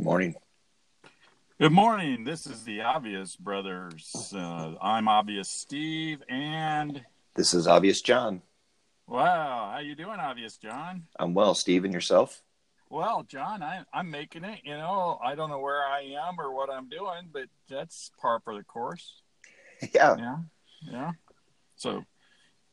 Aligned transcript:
Good 0.00 0.06
morning. 0.06 0.34
Good 1.60 1.72
morning. 1.72 2.24
This 2.24 2.46
is 2.46 2.64
the 2.64 2.80
Obvious 2.80 3.36
Brothers. 3.36 4.32
Uh, 4.34 4.72
I'm 4.80 5.08
Obvious 5.08 5.50
Steve, 5.50 6.22
and 6.26 7.04
This 7.34 7.52
is 7.52 7.66
Obvious 7.66 8.00
John. 8.00 8.40
wow, 9.06 9.72
how 9.74 9.80
you 9.80 9.94
doing, 9.94 10.18
Obvious 10.18 10.56
John? 10.56 11.02
I'm 11.18 11.34
well, 11.34 11.52
Steve, 11.54 11.84
and 11.84 11.92
yourself? 11.92 12.40
Well, 12.88 13.24
John, 13.28 13.62
I, 13.62 13.84
I'm 13.92 14.10
making 14.10 14.42
it. 14.42 14.60
You 14.64 14.78
know, 14.78 15.18
I 15.22 15.34
don't 15.34 15.50
know 15.50 15.60
where 15.60 15.82
I 15.82 16.16
am 16.26 16.40
or 16.40 16.54
what 16.54 16.70
I'm 16.70 16.88
doing, 16.88 17.28
but 17.30 17.48
that's 17.68 18.10
par 18.18 18.40
for 18.42 18.56
the 18.56 18.64
course. 18.64 19.20
Yeah. 19.94 20.16
Yeah, 20.16 20.36
yeah. 20.90 21.10
So, 21.76 22.04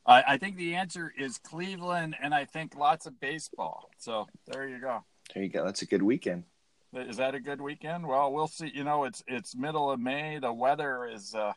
I, 0.05 0.23
I 0.25 0.37
think 0.37 0.55
the 0.55 0.75
answer 0.75 1.11
is 1.19 1.39
Cleveland, 1.39 2.15
and 2.23 2.33
I 2.33 2.45
think 2.45 2.77
lots 2.77 3.05
of 3.05 3.19
baseball. 3.19 3.89
So 3.97 4.27
there 4.45 4.65
you 4.65 4.79
go. 4.79 5.03
There 5.33 5.43
you 5.43 5.49
go. 5.49 5.65
That's 5.65 5.81
a 5.81 5.85
good 5.85 6.01
weekend. 6.01 6.45
Is 6.93 7.17
that 7.17 7.35
a 7.35 7.39
good 7.39 7.61
weekend? 7.61 8.07
Well, 8.07 8.31
we'll 8.31 8.47
see. 8.47 8.71
You 8.73 8.83
know, 8.83 9.03
it's 9.03 9.23
it's 9.27 9.55
middle 9.55 9.91
of 9.91 9.99
May. 9.99 10.39
The 10.39 10.53
weather 10.53 11.05
is, 11.05 11.35
uh, 11.35 11.53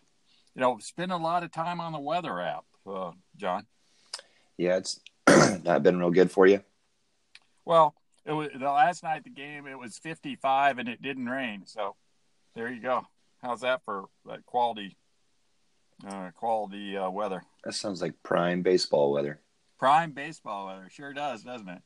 you 0.55 0.61
know, 0.61 0.79
spend 0.81 1.13
a 1.13 1.17
lot 1.17 1.45
of 1.45 1.53
time 1.53 1.81
on 1.81 1.93
the 1.93 2.01
weather 2.01 2.41
app, 2.41 2.65
uh, 2.87 3.13
John. 3.37 3.67
Yeah, 4.57 4.77
it's 4.77 5.01
not 5.65 5.83
been 5.83 5.99
real 5.99 6.11
good 6.11 6.31
for 6.31 6.47
you. 6.47 6.61
Well, 7.65 7.95
it 8.27 8.33
was 8.33 8.49
the 8.53 8.71
last 8.71 9.03
night 9.03 9.25
the 9.25 9.31
game. 9.31 9.67
It 9.67 9.79
was 9.79 9.99
55 9.99 10.79
and 10.79 10.89
it 10.89 11.01
didn't 11.01 11.29
rain. 11.29 11.63
So 11.67 11.95
there 12.55 12.71
you 12.71 12.83
go. 12.83 13.07
How's 13.43 13.61
that 13.61 13.85
for 13.85 14.07
that 14.27 14.45
quality 14.45 14.97
uh, 16.07 16.31
quality 16.35 16.97
uh, 16.97 17.11
weather? 17.11 17.43
That 17.65 17.75
sounds 17.75 18.03
like 18.03 18.15
prime 18.23 18.63
baseball 18.63 19.13
weather. 19.13 19.41
Prime 19.79 20.13
baseball 20.13 20.67
weather. 20.67 20.89
Sure 20.91 21.13
does, 21.13 21.43
doesn't 21.43 21.69
it? 21.69 21.83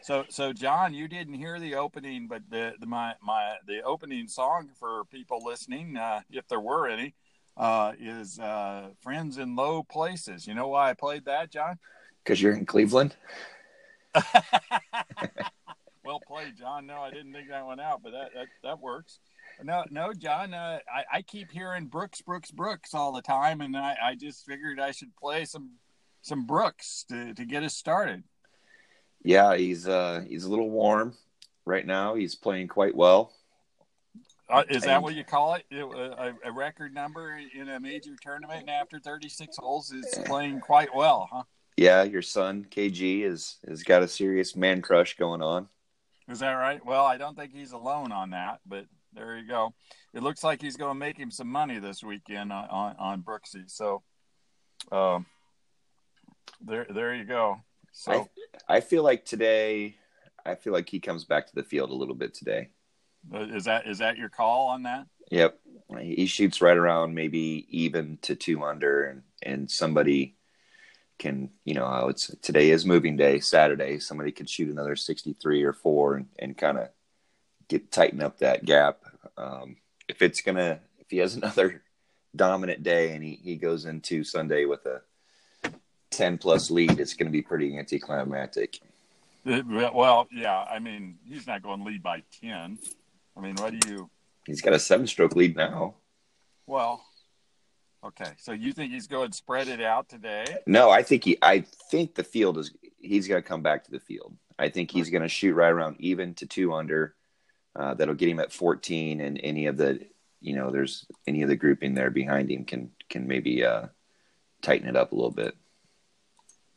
So, 0.00 0.24
so 0.28 0.52
John, 0.52 0.94
you 0.94 1.08
didn't 1.08 1.34
hear 1.34 1.58
the 1.60 1.74
opening, 1.74 2.28
but 2.28 2.42
the, 2.50 2.72
the 2.80 2.86
my 2.86 3.14
my 3.22 3.54
the 3.66 3.82
opening 3.82 4.28
song 4.28 4.70
for 4.78 5.04
people 5.06 5.40
listening, 5.44 5.96
uh, 5.96 6.20
if 6.30 6.46
there 6.48 6.60
were 6.60 6.88
any, 6.88 7.14
uh, 7.56 7.92
is 7.98 8.38
uh, 8.38 8.90
"Friends 9.00 9.38
in 9.38 9.56
Low 9.56 9.82
Places." 9.82 10.46
You 10.46 10.54
know 10.54 10.68
why 10.68 10.90
I 10.90 10.94
played 10.94 11.24
that, 11.26 11.50
John? 11.50 11.78
Because 12.24 12.40
you're 12.40 12.54
in 12.54 12.66
Cleveland? 12.66 13.16
well 16.04 16.20
played, 16.26 16.56
John. 16.56 16.86
No, 16.86 17.00
I 17.00 17.10
didn't 17.10 17.32
think 17.32 17.48
that 17.50 17.64
one 17.64 17.80
out, 17.80 18.02
but 18.02 18.12
that 18.12 18.30
that, 18.34 18.46
that 18.62 18.80
works. 18.80 19.18
No, 19.62 19.84
no, 19.90 20.12
John. 20.12 20.52
Uh, 20.52 20.78
I, 20.92 21.18
I 21.18 21.22
keep 21.22 21.50
hearing 21.50 21.86
Brooks, 21.86 22.20
Brooks, 22.20 22.50
Brooks 22.50 22.92
all 22.92 23.12
the 23.12 23.22
time, 23.22 23.60
and 23.60 23.76
I, 23.76 23.96
I 24.02 24.14
just 24.14 24.44
figured 24.44 24.78
I 24.78 24.90
should 24.90 25.14
play 25.16 25.44
some 25.44 25.72
some 26.22 26.44
Brooks 26.44 27.04
to, 27.08 27.34
to 27.34 27.44
get 27.44 27.62
us 27.62 27.74
started. 27.74 28.24
Yeah, 29.26 29.56
he's 29.56 29.88
uh 29.88 30.24
he's 30.28 30.44
a 30.44 30.48
little 30.48 30.70
warm 30.70 31.14
right 31.64 31.84
now. 31.84 32.14
He's 32.14 32.36
playing 32.36 32.68
quite 32.68 32.94
well. 32.94 33.32
Uh, 34.48 34.62
is 34.70 34.84
that 34.84 34.94
And- 34.96 35.02
what 35.02 35.16
you 35.16 35.24
call 35.24 35.54
it? 35.54 35.64
It- 35.68 35.82
A, 35.82 36.32
a 36.44 36.52
record 36.52 36.94
number 36.94 37.36
in 37.52 37.68
a 37.68 37.80
major 37.80 38.14
tournament 38.22 38.60
and 38.60 38.70
after 38.70 39.00
36 39.00 39.56
holes 39.56 39.90
is 39.90 40.06
playing 40.24 40.60
quite 40.60 40.94
well, 40.94 41.28
huh? 41.32 41.42
Yeah, 41.76 42.04
your 42.04 42.22
son 42.22 42.64
KG 42.70 43.22
is 43.24 43.56
has 43.66 43.82
got 43.82 44.02
a 44.04 44.08
serious 44.08 44.54
man 44.54 44.80
crush 44.80 45.16
going 45.16 45.42
on. 45.42 45.68
Is 46.28 46.38
that 46.38 46.52
right? 46.52 46.84
Well, 46.86 47.04
I 47.04 47.16
don't 47.18 47.36
think 47.36 47.52
he's 47.52 47.72
alone 47.72 48.12
on 48.12 48.30
that, 48.30 48.60
but 48.64 48.86
there 49.12 49.36
you 49.36 49.46
go. 49.46 49.74
It 50.14 50.22
looks 50.22 50.44
like 50.44 50.62
he's 50.62 50.76
going 50.76 50.92
to 50.94 50.98
make 50.98 51.16
him 51.18 51.30
some 51.32 51.48
money 51.48 51.80
this 51.80 52.04
weekend 52.04 52.52
on 52.52 52.68
on, 52.70 52.96
on 52.98 53.22
Brooksy. 53.22 53.68
So, 53.68 54.02
um, 54.92 55.26
there 56.60 56.86
there 56.88 57.12
you 57.14 57.24
go. 57.24 57.60
So 57.96 58.28
I 58.68 58.80
feel 58.80 59.02
like 59.02 59.24
today, 59.24 59.96
I 60.44 60.54
feel 60.54 60.74
like 60.74 60.86
he 60.86 61.00
comes 61.00 61.24
back 61.24 61.46
to 61.46 61.54
the 61.54 61.62
field 61.62 61.88
a 61.88 61.94
little 61.94 62.14
bit 62.14 62.34
today. 62.34 62.68
uh, 63.34 63.40
is 63.40 63.64
that 63.64 63.86
is 63.86 63.98
that 63.98 64.18
your 64.18 64.28
call 64.28 64.68
on 64.68 64.82
that? 64.82 65.06
Yep, 65.30 65.58
he 66.00 66.26
shoots 66.26 66.60
right 66.60 66.76
around 66.76 67.14
maybe 67.14 67.66
even 67.70 68.18
to 68.20 68.36
two 68.36 68.62
under, 68.62 69.04
and 69.04 69.22
and 69.42 69.70
somebody 69.70 70.36
can 71.18 71.48
you 71.64 71.72
know 71.72 71.86
how 71.86 72.08
it's 72.08 72.26
today 72.42 72.70
is 72.70 72.84
moving 72.84 73.16
day 73.16 73.40
Saturday. 73.40 73.98
Somebody 73.98 74.30
could 74.30 74.50
shoot 74.50 74.68
another 74.68 74.94
sixty 74.94 75.32
three 75.32 75.64
or 75.64 75.72
four 75.72 76.16
and, 76.16 76.26
and 76.38 76.56
kind 76.56 76.76
of 76.76 76.90
get 77.66 77.90
tighten 77.90 78.20
up 78.20 78.40
that 78.40 78.66
gap. 78.66 78.98
Um, 79.38 79.78
if 80.06 80.20
it's 80.20 80.42
gonna 80.42 80.80
if 80.98 81.06
he 81.08 81.16
has 81.16 81.34
another 81.36 81.82
dominant 82.36 82.82
day 82.82 83.14
and 83.14 83.24
he, 83.24 83.40
he 83.42 83.56
goes 83.56 83.86
into 83.86 84.22
Sunday 84.22 84.66
with 84.66 84.84
a 84.84 85.00
ten 86.16 86.38
plus 86.38 86.70
lead, 86.70 86.98
it's 86.98 87.14
gonna 87.14 87.30
be 87.30 87.42
pretty 87.42 87.78
anticlimactic. 87.78 88.80
Well, 89.46 90.26
yeah. 90.32 90.64
I 90.68 90.78
mean, 90.80 91.18
he's 91.24 91.46
not 91.46 91.62
going 91.62 91.80
to 91.80 91.86
lead 91.86 92.02
by 92.02 92.22
10. 92.40 92.78
I 93.36 93.40
mean, 93.40 93.54
what 93.56 93.78
do 93.78 93.88
you? 93.88 94.10
He's 94.44 94.60
got 94.60 94.72
a 94.72 94.78
seven 94.78 95.06
stroke 95.06 95.36
lead 95.36 95.56
now. 95.56 95.94
Well, 96.66 97.04
okay. 98.04 98.32
So 98.38 98.52
you 98.52 98.72
think 98.72 98.92
he's 98.92 99.06
going 99.06 99.30
to 99.30 99.36
spread 99.36 99.68
it 99.68 99.80
out 99.80 100.08
today? 100.08 100.44
No, 100.66 100.90
I 100.90 101.02
think 101.02 101.24
he. 101.24 101.38
I 101.42 101.60
think 101.90 102.14
the 102.14 102.24
field 102.24 102.58
is. 102.58 102.72
He's 102.98 103.28
going 103.28 103.40
to 103.40 103.48
come 103.48 103.62
back 103.62 103.84
to 103.84 103.90
the 103.90 104.00
field. 104.00 104.34
I 104.58 104.68
think 104.68 104.90
he's 104.90 105.10
going 105.10 105.22
to 105.22 105.28
shoot 105.28 105.54
right 105.54 105.68
around 105.68 105.96
even 106.00 106.34
to 106.34 106.46
two 106.46 106.72
under. 106.74 107.14
Uh, 107.76 107.94
that'll 107.94 108.14
get 108.14 108.28
him 108.28 108.40
at 108.40 108.52
fourteen, 108.52 109.20
and 109.20 109.38
any 109.44 109.66
of 109.66 109.76
the, 109.76 110.00
you 110.40 110.56
know, 110.56 110.70
there's 110.70 111.06
any 111.26 111.42
of 111.42 111.48
the 111.48 111.56
grouping 111.56 111.94
there 111.94 112.10
behind 112.10 112.50
him 112.50 112.64
can 112.64 112.90
can 113.08 113.28
maybe 113.28 113.64
uh, 113.64 113.86
tighten 114.62 114.88
it 114.88 114.96
up 114.96 115.12
a 115.12 115.14
little 115.14 115.30
bit. 115.30 115.54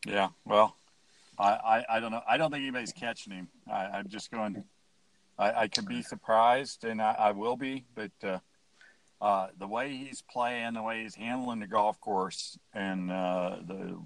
Yeah. 0.05 0.29
Well, 0.45 0.75
I, 1.37 1.49
I, 1.49 1.85
I 1.97 1.99
don't 1.99 2.11
know. 2.11 2.21
I 2.27 2.37
don't 2.37 2.51
think 2.51 2.63
anybody's 2.63 2.93
catching 2.93 3.33
him. 3.33 3.47
I, 3.71 3.85
I'm 3.85 4.07
just 4.09 4.31
going. 4.31 4.63
I, 5.37 5.51
I 5.63 5.67
could 5.67 5.87
be 5.87 6.01
surprised, 6.01 6.83
and 6.83 7.01
I, 7.01 7.15
I 7.17 7.31
will 7.31 7.55
be. 7.57 7.85
But 7.95 8.11
uh, 8.23 8.39
uh, 9.21 9.47
the 9.57 9.67
way 9.67 9.95
he's 9.95 10.21
playing, 10.21 10.73
the 10.73 10.81
way 10.81 11.03
he's 11.03 11.15
handling 11.15 11.59
the 11.59 11.67
golf 11.67 11.99
course, 12.01 12.57
and 12.73 13.11
uh, 13.11 13.57
the 13.65 13.99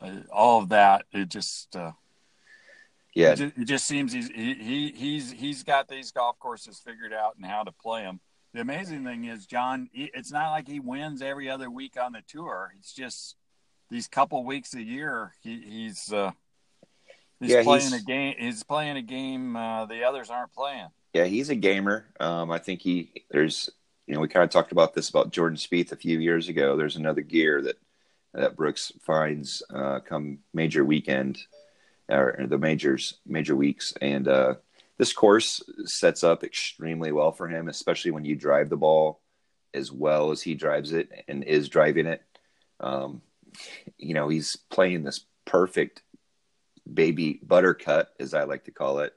uh, 0.00 0.10
all 0.32 0.62
of 0.62 0.68
that, 0.70 1.04
it 1.12 1.28
just. 1.28 1.74
Uh, 1.76 1.92
Yeah, 3.14 3.32
It 3.32 3.36
just, 3.36 3.58
it 3.58 3.64
just 3.64 3.86
seems 3.86 4.12
he's 4.12 4.28
he, 4.28 4.54
he 4.54 4.92
he's 4.94 5.32
he's 5.32 5.62
got 5.64 5.88
these 5.88 6.12
golf 6.12 6.38
courses 6.38 6.78
figured 6.78 7.12
out 7.12 7.36
and 7.36 7.44
how 7.44 7.64
to 7.64 7.72
play 7.72 8.02
them. 8.02 8.20
The 8.54 8.60
amazing 8.60 9.04
thing 9.04 9.24
is, 9.24 9.46
John, 9.46 9.88
it's 9.92 10.30
not 10.30 10.50
like 10.52 10.68
he 10.68 10.80
wins 10.80 11.20
every 11.20 11.50
other 11.50 11.68
week 11.70 11.96
on 12.00 12.12
the 12.12 12.22
tour. 12.26 12.72
It's 12.78 12.94
just 12.94 13.36
these 13.90 14.08
couple 14.08 14.44
weeks 14.44 14.74
a 14.74 14.82
year. 14.82 15.32
He, 15.42 15.60
he's 15.60 16.12
uh, 16.12 16.32
he's 17.40 17.50
Yeah, 17.50 17.62
playing 17.62 17.88
he's- 17.90 18.02
a 18.02 18.04
game. 18.04 18.34
He's 18.38 18.62
playing 18.62 18.96
a 18.96 19.02
game 19.02 19.56
uh, 19.56 19.86
the 19.86 20.04
others 20.04 20.30
aren't 20.30 20.52
playing. 20.52 20.88
yeah, 21.14 21.24
he's 21.24 21.50
a 21.50 21.54
gamer. 21.56 22.06
Um, 22.20 22.50
I 22.50 22.58
think 22.58 22.80
he 22.82 23.24
there's 23.30 23.70
you 24.06 24.14
know 24.14 24.20
we 24.20 24.28
kind 24.28 24.44
of 24.44 24.50
talked 24.50 24.72
about 24.72 24.94
this 24.94 25.08
about 25.10 25.30
Jordan 25.32 25.56
Spieth 25.58 25.92
a 25.92 25.96
few 25.96 26.18
years 26.18 26.48
ago. 26.48 26.76
There's 26.76 26.96
another 26.96 27.22
gear 27.22 27.62
that 27.62 27.76
that 28.34 28.56
Brooks 28.56 28.92
finds 29.00 29.62
uh, 29.70 30.00
come 30.00 30.38
major 30.52 30.84
weekend 30.84 31.38
or 32.10 32.36
the 32.48 32.58
majors 32.58 33.14
major 33.26 33.54
weeks, 33.56 33.92
and 34.00 34.28
uh, 34.28 34.54
this 34.98 35.12
course 35.12 35.62
sets 35.84 36.24
up 36.24 36.42
extremely 36.44 37.12
well 37.12 37.32
for 37.32 37.48
him, 37.48 37.68
especially 37.68 38.10
when 38.10 38.24
you 38.24 38.34
drive 38.34 38.68
the 38.68 38.76
ball 38.76 39.20
as 39.74 39.92
well 39.92 40.30
as 40.30 40.40
he 40.42 40.54
drives 40.54 40.92
it 40.92 41.10
and 41.28 41.44
is 41.44 41.68
driving 41.68 42.06
it. 42.06 42.22
Um, 42.80 43.20
you 43.96 44.14
know, 44.14 44.28
he's 44.28 44.56
playing 44.56 45.04
this 45.04 45.24
perfect 45.44 46.02
baby 46.92 47.40
buttercut, 47.46 48.06
as 48.18 48.34
I 48.34 48.44
like 48.44 48.64
to 48.64 48.70
call 48.70 49.00
it, 49.00 49.14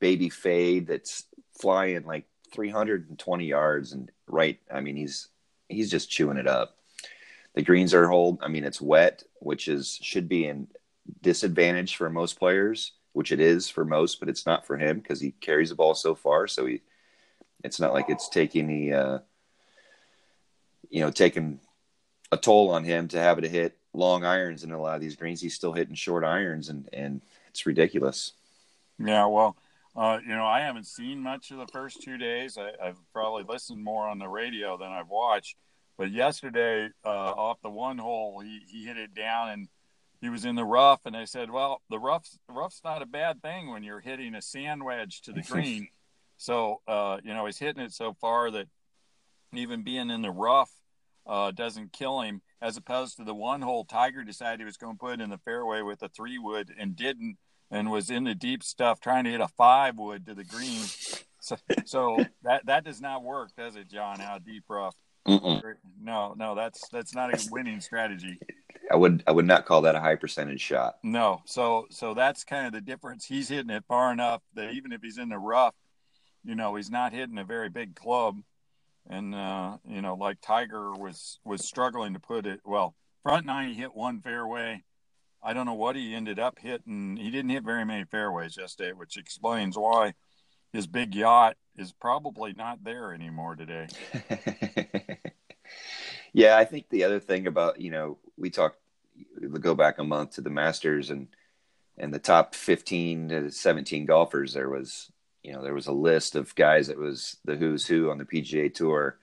baby 0.00 0.28
fade 0.28 0.86
that's 0.86 1.24
flying 1.60 2.04
like 2.04 2.26
320 2.52 3.46
yards 3.46 3.92
and 3.92 4.10
right. 4.26 4.58
I 4.72 4.80
mean, 4.80 4.96
he's 4.96 5.28
he's 5.68 5.90
just 5.90 6.10
chewing 6.10 6.36
it 6.36 6.46
up. 6.46 6.76
The 7.54 7.62
greens 7.62 7.94
are 7.94 8.08
hold. 8.08 8.38
I 8.42 8.48
mean, 8.48 8.64
it's 8.64 8.80
wet, 8.80 9.22
which 9.40 9.68
is 9.68 9.98
should 10.02 10.28
be 10.28 10.46
in 10.46 10.68
disadvantage 11.22 11.96
for 11.96 12.10
most 12.10 12.38
players, 12.38 12.92
which 13.12 13.32
it 13.32 13.40
is 13.40 13.68
for 13.68 13.84
most, 13.84 14.20
but 14.20 14.28
it's 14.28 14.46
not 14.46 14.66
for 14.66 14.76
him 14.76 14.98
because 14.98 15.20
he 15.20 15.32
carries 15.32 15.68
the 15.68 15.74
ball 15.74 15.94
so 15.94 16.14
far. 16.14 16.46
So 16.46 16.66
he, 16.66 16.82
it's 17.62 17.80
not 17.80 17.92
like 17.92 18.06
it's 18.08 18.28
taking 18.28 18.66
the, 18.66 18.92
uh, 18.92 19.18
you 20.90 21.00
know, 21.00 21.10
taking 21.10 21.60
a 22.34 22.36
toll 22.36 22.70
on 22.70 22.84
him 22.84 23.08
to 23.08 23.20
have 23.20 23.40
to 23.40 23.48
hit 23.48 23.76
long 23.92 24.24
irons 24.24 24.64
in 24.64 24.72
a 24.72 24.80
lot 24.80 24.96
of 24.96 25.00
these 25.00 25.16
greens. 25.16 25.40
He's 25.40 25.54
still 25.54 25.72
hitting 25.72 25.94
short 25.94 26.24
irons, 26.24 26.68
and 26.68 26.88
and 26.92 27.22
it's 27.48 27.64
ridiculous. 27.64 28.32
Yeah, 28.98 29.26
well, 29.26 29.56
uh, 29.96 30.18
you 30.22 30.34
know, 30.34 30.44
I 30.44 30.60
haven't 30.60 30.86
seen 30.86 31.20
much 31.20 31.50
of 31.50 31.58
the 31.58 31.66
first 31.68 32.02
two 32.02 32.18
days. 32.18 32.58
I, 32.58 32.72
I've 32.84 32.98
probably 33.12 33.44
listened 33.48 33.82
more 33.82 34.06
on 34.06 34.18
the 34.18 34.28
radio 34.28 34.76
than 34.76 34.90
I've 34.90 35.08
watched. 35.08 35.56
But 35.96 36.10
yesterday, 36.10 36.88
uh, 37.04 37.08
off 37.08 37.62
the 37.62 37.70
one 37.70 37.98
hole, 37.98 38.40
he, 38.40 38.60
he 38.66 38.84
hit 38.84 38.96
it 38.96 39.14
down 39.14 39.50
and 39.50 39.68
he 40.20 40.28
was 40.28 40.44
in 40.44 40.56
the 40.56 40.64
rough. 40.64 41.00
And 41.04 41.16
I 41.16 41.24
said, 41.24 41.50
well, 41.50 41.82
the 41.88 42.00
rough's, 42.00 42.36
rough's 42.48 42.80
not 42.84 43.02
a 43.02 43.06
bad 43.06 43.40
thing 43.42 43.70
when 43.70 43.84
you're 43.84 44.00
hitting 44.00 44.34
a 44.34 44.42
sand 44.42 44.84
wedge 44.84 45.22
to 45.22 45.32
the 45.32 45.42
green. 45.48 45.88
so, 46.36 46.80
uh, 46.88 47.18
you 47.22 47.32
know, 47.32 47.46
he's 47.46 47.58
hitting 47.58 47.82
it 47.82 47.92
so 47.92 48.14
far 48.14 48.50
that 48.50 48.66
even 49.52 49.82
being 49.82 50.10
in 50.10 50.22
the 50.22 50.32
rough 50.32 50.72
uh, 51.26 51.50
doesn't 51.50 51.92
kill 51.92 52.20
him, 52.20 52.42
as 52.60 52.76
opposed 52.76 53.16
to 53.16 53.24
the 53.24 53.34
one 53.34 53.62
hole 53.62 53.84
Tiger 53.84 54.24
decided 54.24 54.60
he 54.60 54.64
was 54.64 54.76
going 54.76 54.94
to 54.94 54.98
put 54.98 55.20
in 55.20 55.30
the 55.30 55.38
fairway 55.38 55.82
with 55.82 56.02
a 56.02 56.08
three 56.08 56.38
wood 56.38 56.72
and 56.78 56.96
didn't 56.96 57.36
and 57.70 57.90
was 57.90 58.10
in 58.10 58.24
the 58.24 58.34
deep 58.34 58.62
stuff 58.62 59.00
trying 59.00 59.24
to 59.24 59.30
hit 59.30 59.40
a 59.40 59.48
five 59.48 59.96
wood 59.96 60.26
to 60.26 60.34
the 60.34 60.44
green. 60.44 60.82
so, 61.40 61.56
so 61.84 62.24
that 62.42 62.66
that 62.66 62.84
does 62.84 63.00
not 63.00 63.22
work, 63.22 63.50
does 63.56 63.76
it, 63.76 63.88
John? 63.90 64.20
How 64.20 64.38
deep 64.38 64.64
rough? 64.68 64.96
Mm-mm. 65.26 65.62
No, 66.00 66.34
no, 66.36 66.54
that's 66.54 66.88
that's 66.88 67.14
not 67.14 67.32
a 67.32 67.48
winning 67.50 67.80
strategy. 67.80 68.38
I 68.92 68.96
would 68.96 69.24
I 69.26 69.32
would 69.32 69.46
not 69.46 69.64
call 69.64 69.82
that 69.82 69.94
a 69.94 70.00
high 70.00 70.16
percentage 70.16 70.60
shot. 70.60 70.96
No, 71.02 71.40
so 71.46 71.86
so 71.90 72.12
that's 72.12 72.44
kind 72.44 72.66
of 72.66 72.72
the 72.72 72.82
difference. 72.82 73.24
He's 73.24 73.48
hitting 73.48 73.70
it 73.70 73.84
far 73.88 74.12
enough 74.12 74.42
that 74.54 74.72
even 74.72 74.92
if 74.92 75.00
he's 75.02 75.16
in 75.16 75.30
the 75.30 75.38
rough, 75.38 75.74
you 76.44 76.54
know, 76.54 76.74
he's 76.74 76.90
not 76.90 77.12
hitting 77.12 77.38
a 77.38 77.44
very 77.44 77.70
big 77.70 77.94
club. 77.96 78.36
And 79.08 79.34
uh, 79.34 79.78
you 79.86 80.00
know, 80.00 80.14
like 80.14 80.40
Tiger 80.40 80.92
was 80.92 81.38
was 81.44 81.64
struggling 81.64 82.14
to 82.14 82.20
put 82.20 82.46
it 82.46 82.60
well. 82.64 82.94
Front 83.22 83.46
nine, 83.46 83.68
he 83.68 83.74
hit 83.74 83.94
one 83.94 84.20
fairway. 84.20 84.82
I 85.42 85.52
don't 85.52 85.66
know 85.66 85.74
what 85.74 85.96
he 85.96 86.14
ended 86.14 86.38
up 86.38 86.58
hitting. 86.58 87.16
He 87.16 87.30
didn't 87.30 87.50
hit 87.50 87.64
very 87.64 87.84
many 87.84 88.04
fairways 88.04 88.56
yesterday, 88.56 88.92
which 88.92 89.18
explains 89.18 89.76
why 89.76 90.14
his 90.72 90.86
big 90.86 91.14
yacht 91.14 91.56
is 91.76 91.92
probably 91.92 92.54
not 92.54 92.82
there 92.82 93.12
anymore 93.12 93.56
today. 93.56 93.86
yeah, 96.32 96.56
I 96.56 96.64
think 96.64 96.88
the 96.88 97.04
other 97.04 97.20
thing 97.20 97.46
about 97.46 97.80
you 97.80 97.90
know 97.90 98.18
we 98.36 98.50
talked 98.50 98.78
go 99.60 99.74
back 99.74 99.98
a 99.98 100.04
month 100.04 100.32
to 100.32 100.40
the 100.40 100.50
Masters 100.50 101.10
and 101.10 101.28
and 101.96 102.12
the 102.12 102.18
top 102.18 102.54
fifteen 102.54 103.28
to 103.28 103.50
seventeen 103.50 104.06
golfers. 104.06 104.54
There 104.54 104.70
was 104.70 105.10
you 105.44 105.52
know 105.52 105.62
there 105.62 105.74
was 105.74 105.86
a 105.86 105.92
list 105.92 106.34
of 106.34 106.54
guys 106.54 106.88
that 106.88 106.98
was 106.98 107.36
the 107.44 107.54
who's 107.56 107.86
who 107.86 108.10
on 108.10 108.18
the 108.18 108.24
PGA 108.24 108.72
Tour. 108.72 109.18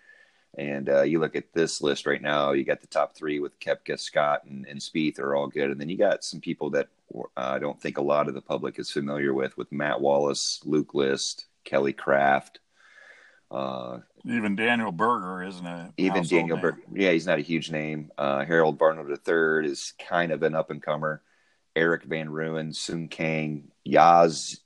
And 0.57 0.89
uh, 0.89 1.03
you 1.03 1.19
look 1.19 1.38
at 1.38 1.53
this 1.53 1.81
list 1.81 2.06
right 2.06 2.21
now, 2.21 2.51
you 2.51 2.65
got 2.65 2.81
the 2.81 2.88
top 2.88 3.15
three 3.15 3.39
with 3.39 3.57
Koepka, 3.62 3.97
Scott, 3.97 4.41
and, 4.44 4.65
and 4.65 4.81
Spieth 4.81 5.18
are 5.18 5.33
all 5.33 5.47
good. 5.47 5.71
And 5.71 5.79
then 5.79 5.88
you 5.88 5.97
got 5.97 6.25
some 6.25 6.41
people 6.41 6.71
that 6.71 6.89
uh, 7.15 7.23
I 7.38 7.57
don't 7.57 7.81
think 7.81 7.97
a 7.97 8.01
lot 8.01 8.27
of 8.27 8.33
the 8.33 8.41
public 8.41 8.77
is 8.77 8.91
familiar 8.91 9.33
with, 9.33 9.57
with 9.57 9.71
Matt 9.71 10.01
Wallace, 10.01 10.59
Luke 10.65 10.94
List, 10.94 11.45
Kelly 11.63 11.94
Kraft, 11.94 12.59
uh, 13.51 14.00
even 14.25 14.56
Daniel 14.56 14.91
Berger 14.91 15.44
isn't 15.44 15.65
a 15.65 15.91
even 15.97 16.25
Daniel 16.25 16.57
Berger. 16.57 16.81
Yeah, 16.94 17.12
he's 17.12 17.27
not 17.27 17.39
a 17.39 17.41
huge 17.41 17.69
name. 17.69 18.12
Uh, 18.18 18.45
Harold 18.45 18.79
Varner 18.79 19.09
III 19.09 19.69
is 19.69 19.94
kind 20.07 20.31
of 20.31 20.44
an 20.44 20.56
up 20.56 20.71
and 20.71 20.81
comer. 20.81 21.21
Erik 21.75 22.03
van 22.03 22.29
Rooyen, 22.29 22.73
Sung 22.73 23.07
Kang, 23.07 23.71
Yaz. 23.88 24.59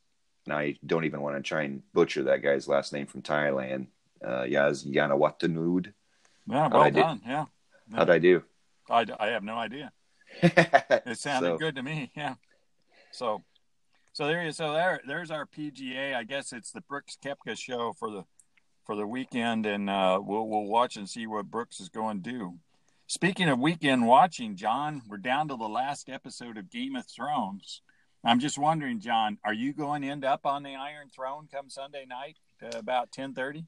And 0.46 0.54
I 0.54 0.76
don't 0.86 1.06
even 1.06 1.22
want 1.22 1.36
to 1.38 1.42
try 1.42 1.64
and 1.64 1.82
butcher 1.94 2.24
that 2.24 2.44
guy's 2.44 2.68
last 2.68 2.94
name 2.94 3.08
from 3.08 3.22
Thailand. 3.22 3.88
Uh, 4.24 4.44
Yaz 4.44 4.86
Yanawatanud. 4.86 5.94
Yeah, 6.48 6.68
well 6.68 6.92
done. 6.92 7.22
Yeah. 7.26 7.46
yeah. 7.90 7.96
How'd 7.98 8.10
I 8.10 8.20
do? 8.20 8.44
I, 8.90 9.06
I 9.20 9.28
have 9.28 9.44
no 9.44 9.56
idea. 9.56 9.92
it 10.42 11.18
sounded 11.18 11.54
so, 11.54 11.58
good 11.58 11.76
to 11.76 11.84
me. 11.84 12.12
Yeah. 12.16 12.36
So, 13.12 13.44
so 14.14 14.28
there 14.28 14.44
you 14.44 14.52
so 14.52 14.74
there 14.74 15.02
there's 15.08 15.32
our 15.32 15.46
PGA. 15.46 16.16
I 16.16 16.24
guess 16.24 16.54
it's 16.54 16.72
the 16.72 16.82
Brooks 16.82 17.18
Koepka 17.24 17.58
show 17.58 17.94
for 17.98 18.12
the 18.12 18.26
for 18.86 18.96
the 18.96 19.08
weekend, 19.08 19.66
and 19.66 19.90
uh, 19.90 20.20
we'll 20.24 20.48
we'll 20.48 20.66
watch 20.66 20.96
and 20.98 21.10
see 21.10 21.26
what 21.28 21.50
Brooks 21.50 21.80
is 21.80 21.90
going 21.90 22.22
to 22.22 22.32
do. 22.32 22.60
Speaking 23.08 23.50
of 23.50 23.60
weekend 23.60 24.08
watching, 24.08 24.56
John, 24.56 25.04
we're 25.08 25.18
down 25.18 25.48
to 25.50 25.56
the 25.56 25.70
last 25.70 26.10
episode 26.10 26.58
of 26.58 26.72
Game 26.72 26.96
of 26.96 27.06
Thrones. 27.06 27.82
I'm 28.26 28.40
just 28.40 28.58
wondering, 28.58 29.00
John, 29.00 29.38
are 29.44 29.54
you 29.54 29.72
going 29.72 30.02
to 30.02 30.10
end 30.10 30.26
up 30.26 30.46
on 30.46 30.64
the 30.64 30.76
Iron 30.76 31.10
Throne 31.16 31.48
come 31.52 31.70
Sunday 31.70 32.06
night 32.08 32.38
uh, 32.64 32.78
about 32.78 33.12
ten 33.12 33.34
thirty? 33.34 33.66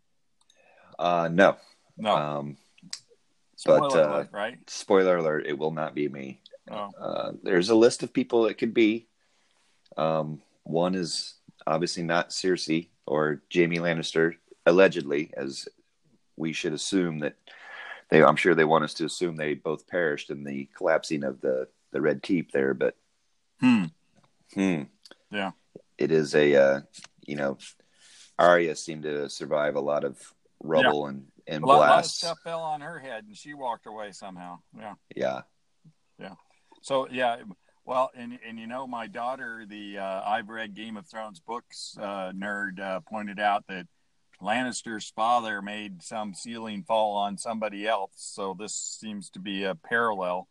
Uh, 0.97 1.29
no, 1.31 1.57
no. 1.95 2.15
Um, 2.15 2.57
spoiler 3.55 3.89
but 3.89 3.95
uh, 3.95 4.09
alert, 4.09 4.29
right? 4.31 4.57
Spoiler 4.67 5.17
alert: 5.17 5.45
it 5.45 5.57
will 5.57 5.71
not 5.71 5.93
be 5.93 6.09
me. 6.09 6.41
Oh. 6.71 6.89
Uh, 6.99 7.31
there's 7.43 7.69
a 7.69 7.75
list 7.75 8.01
of 8.01 8.11
people 8.11 8.47
it 8.47 8.57
could 8.57 8.73
be. 8.73 9.07
Um, 9.95 10.41
one 10.63 10.95
is 10.95 11.35
obviously 11.65 12.03
not 12.03 12.31
Cersei 12.31 12.87
or 13.05 13.41
Jaime 13.53 13.77
Lannister 13.77 14.35
allegedly, 14.65 15.31
as 15.37 15.67
we 16.35 16.51
should 16.51 16.73
assume 16.73 17.19
that 17.19 17.35
they. 18.09 18.23
I'm 18.23 18.35
sure 18.35 18.55
they 18.55 18.63
want 18.63 18.85
us 18.85 18.95
to 18.95 19.05
assume 19.05 19.35
they 19.35 19.53
both 19.53 19.87
perished 19.87 20.31
in 20.31 20.43
the 20.43 20.67
collapsing 20.75 21.23
of 21.23 21.41
the 21.41 21.67
the 21.91 22.01
Red 22.01 22.23
Keep 22.23 22.51
there, 22.51 22.73
but 22.73 22.95
hmm, 23.59 23.85
hmm, 24.53 24.83
yeah, 25.31 25.51
it 25.97 26.11
is 26.11 26.35
a 26.35 26.55
uh, 26.55 26.81
you 27.25 27.35
know, 27.35 27.57
Arya 28.39 28.75
seemed 28.75 29.03
to 29.03 29.29
survive 29.29 29.75
a 29.75 29.81
lot 29.81 30.03
of 30.03 30.17
rubble 30.61 31.03
yeah. 31.03 31.09
and 31.09 31.25
and 31.47 31.63
a 31.63 31.67
lot, 31.67 31.77
blasts. 31.77 32.23
A 32.23 32.25
lot 32.25 32.31
of 32.31 32.37
stuff 32.37 32.43
fell 32.43 32.61
on 32.61 32.81
her 32.81 32.99
head, 32.99 33.25
and 33.25 33.35
she 33.35 33.53
walked 33.53 33.85
away 33.85 34.11
somehow. 34.11 34.59
Yeah, 34.77 34.93
yeah, 35.15 35.41
yeah. 36.19 36.35
So 36.81 37.07
yeah. 37.09 37.37
Well, 37.85 38.11
and 38.15 38.37
and 38.45 38.59
you 38.59 38.67
know, 38.67 38.85
my 38.85 39.07
daughter, 39.07 39.65
the 39.67 39.99
uh, 39.99 40.21
I've 40.25 40.49
read 40.49 40.75
Game 40.75 40.97
of 40.97 41.07
Thrones 41.07 41.39
books 41.39 41.95
uh, 41.99 42.31
nerd, 42.35 42.81
uh, 42.81 42.99
pointed 42.99 43.39
out 43.39 43.63
that 43.69 43.87
Lannister's 44.41 45.09
father 45.15 45.61
made 45.61 46.03
some 46.03 46.33
ceiling 46.33 46.83
fall 46.83 47.15
on 47.15 47.37
somebody 47.37 47.87
else. 47.87 48.11
So 48.15 48.55
this 48.57 48.73
seems 48.73 49.29
to 49.31 49.39
be 49.39 49.63
a 49.63 49.75
parallel, 49.75 50.47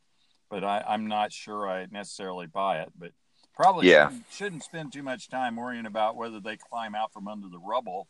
but 0.51 0.65
I, 0.65 0.83
am 0.89 1.07
not 1.07 1.33
sure 1.33 1.69
I 1.69 1.87
necessarily 1.91 2.47
buy 2.47 2.81
it. 2.81 2.91
But 2.99 3.13
probably 3.57 3.91
yeah. 3.91 4.09
shouldn't, 4.09 4.27
shouldn't, 4.31 4.63
spend 4.63 4.93
too 4.93 5.03
much 5.03 5.29
time 5.29 5.57
worrying 5.57 5.87
about 5.87 6.17
whether 6.17 6.41
they 6.41 6.57
climb 6.57 6.95
out 6.95 7.13
from 7.13 7.27
under 7.27 7.49
the 7.49 7.59
rubble. 7.59 8.09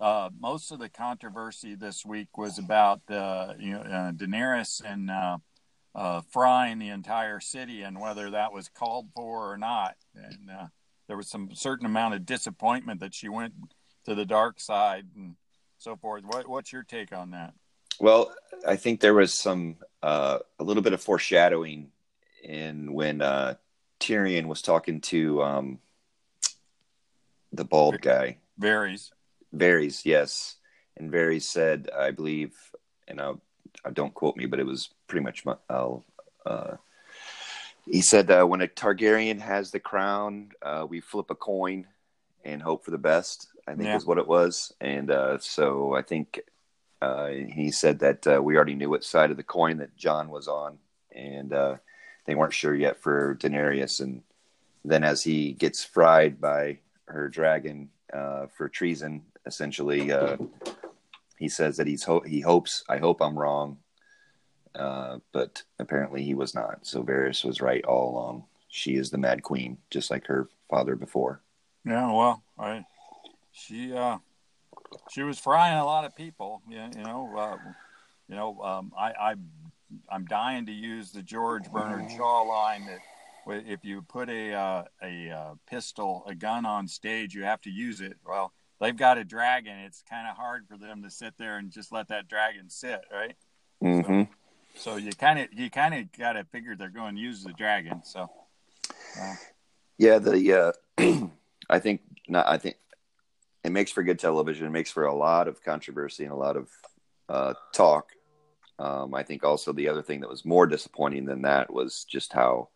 Uh, 0.00 0.30
most 0.40 0.72
of 0.72 0.80
the 0.80 0.88
controversy 0.88 1.74
this 1.74 2.04
week 2.04 2.36
was 2.36 2.58
about 2.58 3.00
uh, 3.08 3.54
you 3.58 3.70
know 3.70 3.80
uh, 3.80 4.12
Daenerys 4.12 4.82
and 4.84 5.10
uh, 5.10 5.38
uh, 5.94 6.20
frying 6.30 6.78
the 6.78 6.88
entire 6.88 7.40
city 7.40 7.82
and 7.82 8.00
whether 8.00 8.30
that 8.30 8.52
was 8.52 8.68
called 8.68 9.08
for 9.14 9.52
or 9.52 9.56
not. 9.56 9.94
And 10.14 10.50
uh, 10.50 10.66
there 11.06 11.16
was 11.16 11.28
some 11.28 11.50
certain 11.54 11.86
amount 11.86 12.14
of 12.14 12.26
disappointment 12.26 13.00
that 13.00 13.14
she 13.14 13.28
went 13.28 13.54
to 14.04 14.14
the 14.14 14.24
dark 14.24 14.60
side 14.60 15.06
and 15.14 15.36
so 15.78 15.96
forth. 15.96 16.24
What, 16.24 16.48
what's 16.48 16.72
your 16.72 16.82
take 16.82 17.14
on 17.14 17.30
that? 17.32 17.54
Well, 18.00 18.34
I 18.66 18.76
think 18.76 19.00
there 19.00 19.14
was 19.14 19.34
some 19.34 19.76
uh, 20.02 20.38
a 20.58 20.64
little 20.64 20.82
bit 20.82 20.92
of 20.92 21.02
foreshadowing 21.02 21.90
in 22.42 22.92
when 22.92 23.22
uh, 23.22 23.54
Tyrion 24.02 24.46
was 24.46 24.62
talking 24.62 25.00
to 25.02 25.42
um, 25.44 25.78
the 27.52 27.64
bald 27.64 28.00
guy. 28.00 28.38
Varys. 28.60 29.12
Varys, 29.54 30.04
yes, 30.04 30.56
and 30.96 31.12
Varys 31.12 31.42
said, 31.42 31.88
I 31.96 32.10
believe, 32.10 32.56
and 33.06 33.20
I, 33.20 33.32
I 33.84 33.90
don't 33.90 34.12
quote 34.12 34.36
me, 34.36 34.46
but 34.46 34.58
it 34.58 34.66
was 34.66 34.90
pretty 35.06 35.22
much. 35.22 35.44
I'll, 35.70 36.04
uh, 36.44 36.76
he 37.84 38.00
said, 38.00 38.30
uh, 38.30 38.44
"When 38.44 38.62
a 38.62 38.66
Targaryen 38.66 39.40
has 39.40 39.70
the 39.70 39.80
crown, 39.80 40.50
uh, 40.62 40.86
we 40.88 41.00
flip 41.00 41.30
a 41.30 41.34
coin 41.34 41.86
and 42.44 42.60
hope 42.60 42.84
for 42.84 42.90
the 42.90 42.98
best." 42.98 43.48
I 43.68 43.74
think 43.74 43.84
yeah. 43.84 43.96
is 43.96 44.06
what 44.06 44.18
it 44.18 44.26
was. 44.26 44.72
And 44.80 45.10
uh, 45.10 45.38
so 45.38 45.94
I 45.94 46.02
think 46.02 46.40
uh, 47.00 47.28
he 47.28 47.70
said 47.70 48.00
that 48.00 48.26
uh, 48.26 48.42
we 48.42 48.56
already 48.56 48.74
knew 48.74 48.90
what 48.90 49.04
side 49.04 49.30
of 49.30 49.36
the 49.36 49.44
coin 49.44 49.78
that 49.78 49.96
Jon 49.96 50.28
was 50.30 50.48
on, 50.48 50.78
and 51.14 51.52
uh, 51.52 51.76
they 52.26 52.34
weren't 52.34 52.54
sure 52.54 52.74
yet 52.74 52.98
for 52.98 53.34
Daenerys. 53.36 54.00
And 54.00 54.22
then 54.84 55.04
as 55.04 55.22
he 55.22 55.52
gets 55.52 55.84
fried 55.84 56.40
by 56.40 56.78
her 57.06 57.28
dragon 57.28 57.90
uh, 58.12 58.46
for 58.46 58.68
treason, 58.68 59.22
essentially, 59.46 60.12
uh, 60.12 60.36
he 61.38 61.48
says 61.48 61.76
that 61.76 61.86
he's 61.86 62.04
ho- 62.04 62.20
he 62.20 62.40
hopes 62.40 62.84
I 62.88 62.98
hope 62.98 63.20
I'm 63.20 63.38
wrong, 63.38 63.78
but 64.74 65.62
apparently 65.78 66.22
he 66.22 66.34
was 66.34 66.54
not. 66.54 66.86
So 66.86 67.02
Varys 67.02 67.44
was 67.44 67.60
right 67.60 67.84
all 67.84 68.10
along. 68.10 68.44
She 68.68 68.94
is 68.94 69.10
the 69.10 69.18
Mad 69.18 69.42
Queen, 69.42 69.78
just 69.90 70.10
like 70.10 70.26
her 70.26 70.48
father 70.70 70.96
before. 70.96 71.42
Yeah, 71.84 72.12
well, 72.12 72.42
I 72.58 72.84
she 73.52 73.92
uh, 73.92 74.18
she 75.10 75.22
was 75.22 75.38
frying 75.38 75.78
a 75.78 75.84
lot 75.84 76.04
of 76.04 76.16
people. 76.16 76.62
You, 76.68 76.88
you 76.96 77.02
know, 77.02 77.34
uh, 77.36 77.58
you 78.28 78.36
know, 78.36 78.60
um, 78.62 78.92
I, 78.96 79.12
I 79.12 79.34
I'm 80.08 80.24
dying 80.26 80.66
to 80.66 80.72
use 80.72 81.12
the 81.12 81.22
George 81.22 81.70
Bernard 81.70 82.10
Shaw 82.10 82.42
line 82.42 82.86
that 82.86 83.00
if 83.66 83.84
you 83.84 84.02
put 84.02 84.28
a 84.28 84.52
uh, 84.52 84.84
a 85.02 85.30
uh, 85.30 85.54
pistol, 85.68 86.24
a 86.26 86.34
gun 86.34 86.64
on 86.66 86.86
stage, 86.86 87.34
you 87.34 87.44
have 87.44 87.60
to 87.62 87.70
use 87.70 88.00
it. 88.00 88.16
Well, 88.26 88.52
they've 88.80 88.96
got 88.96 89.18
a 89.18 89.24
dragon. 89.24 89.78
It's 89.78 90.02
kind 90.08 90.28
of 90.28 90.36
hard 90.36 90.66
for 90.68 90.76
them 90.76 91.02
to 91.02 91.10
sit 91.10 91.34
there 91.38 91.58
and 91.58 91.70
just 91.70 91.92
let 91.92 92.08
that 92.08 92.28
dragon 92.28 92.68
sit, 92.70 93.02
right? 93.12 93.36
Mm-hmm. 93.82 94.22
So, 94.74 94.92
so 94.92 94.96
you 94.96 95.12
kind 95.12 95.38
of 95.38 95.48
you 95.52 95.70
kind 95.70 95.94
of 95.94 96.12
got 96.16 96.34
to 96.34 96.44
figure 96.44 96.76
they're 96.76 96.88
going 96.88 97.16
to 97.16 97.20
use 97.20 97.42
the 97.42 97.52
dragon. 97.52 98.02
So, 98.04 98.30
uh, 99.20 99.34
yeah, 99.98 100.18
the 100.18 100.74
uh, 100.98 101.28
I 101.70 101.78
think 101.78 102.02
not. 102.28 102.48
I 102.48 102.58
think 102.58 102.76
it 103.64 103.70
makes 103.70 103.90
for 103.90 104.02
good 104.02 104.18
television. 104.18 104.66
It 104.66 104.70
makes 104.70 104.90
for 104.90 105.06
a 105.06 105.14
lot 105.14 105.48
of 105.48 105.62
controversy 105.62 106.24
and 106.24 106.32
a 106.32 106.36
lot 106.36 106.56
of 106.56 106.68
uh, 107.28 107.54
talk. 107.72 108.12
Um, 108.82 109.14
I 109.14 109.22
think 109.22 109.44
also 109.44 109.72
the 109.72 109.88
other 109.88 110.02
thing 110.02 110.20
that 110.20 110.28
was 110.28 110.44
more 110.44 110.66
disappointing 110.66 111.24
than 111.24 111.42
that 111.42 111.72
was 111.72 112.04
just 112.04 112.32
how 112.32 112.70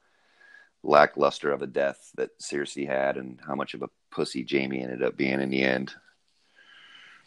lackluster 0.84 1.50
of 1.50 1.62
a 1.62 1.66
death 1.66 2.12
that 2.14 2.38
Cersei 2.38 2.86
had 2.86 3.16
and 3.16 3.40
how 3.44 3.56
much 3.56 3.74
of 3.74 3.82
a 3.82 3.90
pussy 4.12 4.46
Jaime 4.48 4.80
ended 4.80 5.02
up 5.02 5.16
being 5.16 5.40
in 5.40 5.50
the 5.50 5.62
end. 5.62 5.92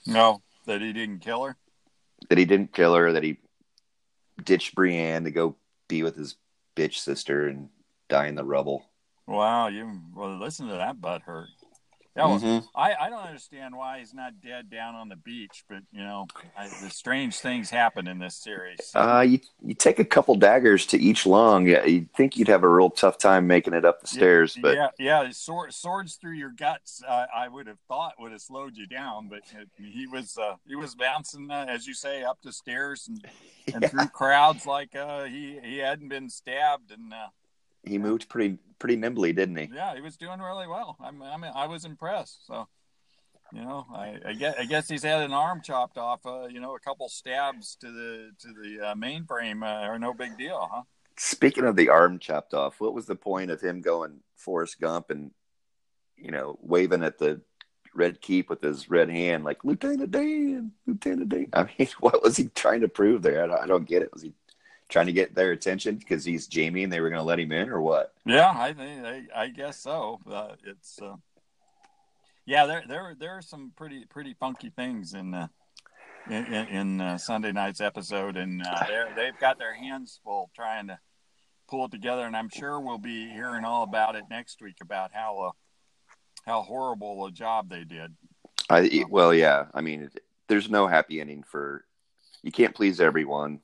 No, 0.07 0.41
that 0.65 0.79
he 0.79 0.93
didn't 0.93 1.19
kill 1.19 1.43
her. 1.43 1.57
That 2.29 2.37
he 2.37 2.45
didn't 2.45 2.71
kill 2.71 2.95
her. 2.95 3.11
That 3.11 3.23
he 3.23 3.39
ditched 4.45 4.75
Brienne 4.75 5.25
to 5.25 5.31
go 5.31 5.57
be 5.89 6.01
with 6.01 6.15
his 6.15 6.37
bitch 6.77 6.99
sister 6.99 7.49
and 7.49 7.67
die 8.07 8.27
in 8.27 8.35
the 8.35 8.45
rubble. 8.45 8.85
Wow, 9.27 9.67
you 9.67 9.99
well 10.15 10.39
listen 10.39 10.69
to 10.69 10.75
that 10.75 11.01
butt 11.01 11.23
hurt 11.23 11.49
Mm-hmm. 12.27 12.65
I, 12.75 12.95
I 12.99 13.09
don't 13.09 13.25
understand 13.25 13.75
why 13.75 13.99
he's 13.99 14.13
not 14.13 14.41
dead 14.41 14.69
down 14.69 14.95
on 14.95 15.09
the 15.09 15.15
beach, 15.15 15.63
but 15.69 15.79
you 15.91 16.03
know, 16.03 16.27
I, 16.57 16.67
the 16.67 16.89
strange 16.89 17.37
things 17.39 17.69
happen 17.69 18.07
in 18.07 18.19
this 18.19 18.35
series. 18.35 18.79
Uh, 18.93 19.25
you 19.27 19.39
you 19.65 19.73
take 19.73 19.99
a 19.99 20.05
couple 20.05 20.35
daggers 20.35 20.85
to 20.87 20.99
each 20.99 21.25
lung. 21.25 21.67
Yeah, 21.67 21.85
you'd 21.85 22.13
think 22.13 22.37
you'd 22.37 22.47
have 22.47 22.63
a 22.63 22.69
real 22.69 22.89
tough 22.89 23.17
time 23.17 23.47
making 23.47 23.73
it 23.73 23.85
up 23.85 24.01
the 24.01 24.07
stairs. 24.07 24.55
Yeah, 24.55 24.61
but 24.61 24.75
yeah, 24.75 24.89
yeah, 24.99 25.29
sword, 25.31 25.73
swords 25.73 26.15
through 26.15 26.33
your 26.33 26.51
guts. 26.51 27.01
Uh, 27.07 27.25
I 27.35 27.47
would 27.47 27.67
have 27.67 27.79
thought 27.87 28.15
would 28.19 28.31
have 28.31 28.41
slowed 28.41 28.77
you 28.77 28.87
down, 28.87 29.29
but 29.29 29.41
he 29.77 30.07
was 30.07 30.37
uh, 30.37 30.55
he 30.67 30.75
was 30.75 30.95
bouncing, 30.95 31.49
uh, 31.49 31.65
as 31.67 31.87
you 31.87 31.93
say, 31.93 32.23
up 32.23 32.39
the 32.43 32.51
stairs 32.51 33.07
and, 33.07 33.25
and 33.73 33.81
yeah. 33.83 33.89
through 33.89 34.07
crowds 34.07 34.65
like 34.65 34.95
uh, 34.95 35.23
he 35.25 35.59
he 35.63 35.77
hadn't 35.77 36.09
been 36.09 36.29
stabbed 36.29 36.91
and 36.91 37.13
he 37.83 37.97
moved 37.97 38.29
pretty 38.29 38.57
pretty 38.79 38.95
nimbly, 38.95 39.33
didn't 39.33 39.57
he? 39.57 39.69
Yeah, 39.73 39.95
he 39.95 40.01
was 40.01 40.17
doing 40.17 40.39
really 40.39 40.67
well. 40.67 40.97
I'm, 41.03 41.21
I 41.21 41.37
mean, 41.37 41.51
I 41.53 41.67
was 41.67 41.85
impressed. 41.85 42.47
So, 42.47 42.67
you 43.53 43.61
know, 43.61 43.85
I, 43.93 44.17
I 44.25 44.33
guess 44.33 44.55
I 44.57 44.65
guess 44.65 44.87
he's 44.87 45.03
had 45.03 45.21
an 45.21 45.33
arm 45.33 45.61
chopped 45.63 45.97
off. 45.97 46.25
Uh, 46.25 46.47
you 46.47 46.59
know, 46.59 46.75
a 46.75 46.79
couple 46.79 47.09
stabs 47.09 47.75
to 47.81 47.91
the 47.91 48.31
to 48.39 48.47
the 48.53 48.87
uh, 48.87 48.95
mainframe 48.95 49.63
uh, 49.63 49.87
are 49.87 49.99
no 49.99 50.13
big 50.13 50.37
deal, 50.37 50.67
huh? 50.71 50.83
Speaking 51.17 51.65
of 51.65 51.75
the 51.75 51.89
arm 51.89 52.19
chopped 52.19 52.53
off, 52.53 52.79
what 52.79 52.93
was 52.93 53.05
the 53.05 53.15
point 53.15 53.51
of 53.51 53.61
him 53.61 53.81
going 53.81 54.21
Forrest 54.35 54.79
Gump 54.79 55.09
and 55.09 55.31
you 56.15 56.31
know 56.31 56.57
waving 56.61 57.03
at 57.03 57.17
the 57.17 57.41
red 57.95 58.21
keep 58.21 58.49
with 58.49 58.61
his 58.61 58.89
red 58.89 59.09
hand 59.09 59.43
like 59.43 59.65
Lieutenant 59.65 60.11
Dan, 60.11 60.71
Lieutenant 60.85 61.29
Dan? 61.29 61.47
I 61.53 61.63
mean, 61.77 61.89
what 61.99 62.23
was 62.23 62.37
he 62.37 62.45
trying 62.49 62.81
to 62.81 62.87
prove 62.87 63.21
there? 63.21 63.43
I 63.43 63.47
don't, 63.47 63.61
I 63.63 63.67
don't 63.67 63.87
get 63.87 64.01
it. 64.01 64.13
Was 64.13 64.21
he 64.21 64.33
trying 64.89 65.05
to 65.05 65.13
get 65.13 65.35
their 65.35 65.51
attention 65.51 65.95
because 65.95 66.25
he's 66.25 66.49
Jaime 66.53 66.83
and 66.83 66.91
they 66.91 66.99
were 66.99 67.09
going 67.09 67.21
to 67.21 67.25
let 67.25 67.39
him 67.39 67.51
in, 67.51 67.69
or 67.69 67.81
what? 67.81 68.13
Yeah, 68.25 68.51
I 68.53 68.73
think 68.73 69.05
I, 69.05 69.23
I 69.35 69.47
guess 69.49 69.79
so. 69.79 70.19
Uh, 70.29 70.55
it's 70.65 70.99
uh, 71.01 71.15
yeah, 72.45 72.65
there 72.65 72.83
there 72.87 73.15
there 73.17 73.31
are 73.31 73.41
some 73.41 73.71
pretty 73.77 74.05
pretty 74.05 74.35
funky 74.39 74.71
things 74.71 75.13
in 75.13 75.33
uh, 75.33 75.47
in, 76.29 76.45
in 76.45 77.01
uh, 77.01 77.17
Sunday 77.17 77.51
night's 77.51 77.81
episode, 77.81 78.35
and 78.35 78.63
uh, 78.65 78.83
they've 79.15 79.39
got 79.39 79.59
their 79.59 79.73
hands 79.73 80.19
full 80.23 80.49
trying 80.55 80.87
to 80.87 80.99
pull 81.67 81.85
it 81.85 81.91
together. 81.91 82.23
And 82.23 82.35
I'm 82.35 82.49
sure 82.49 82.79
we'll 82.79 82.97
be 82.97 83.29
hearing 83.29 83.65
all 83.65 83.83
about 83.83 84.15
it 84.15 84.23
next 84.29 84.61
week 84.61 84.77
about 84.81 85.11
how 85.13 85.39
uh, 85.39 85.51
how 86.45 86.63
horrible 86.63 87.25
a 87.27 87.31
job 87.31 87.69
they 87.69 87.83
did. 87.83 88.15
I 88.69 89.05
well, 89.09 89.33
yeah. 89.33 89.65
I 89.73 89.81
mean, 89.81 90.09
there's 90.47 90.69
no 90.69 90.87
happy 90.87 91.21
ending 91.21 91.43
for 91.43 91.85
you 92.41 92.51
can't 92.51 92.73
please 92.73 92.99
everyone 92.99 93.59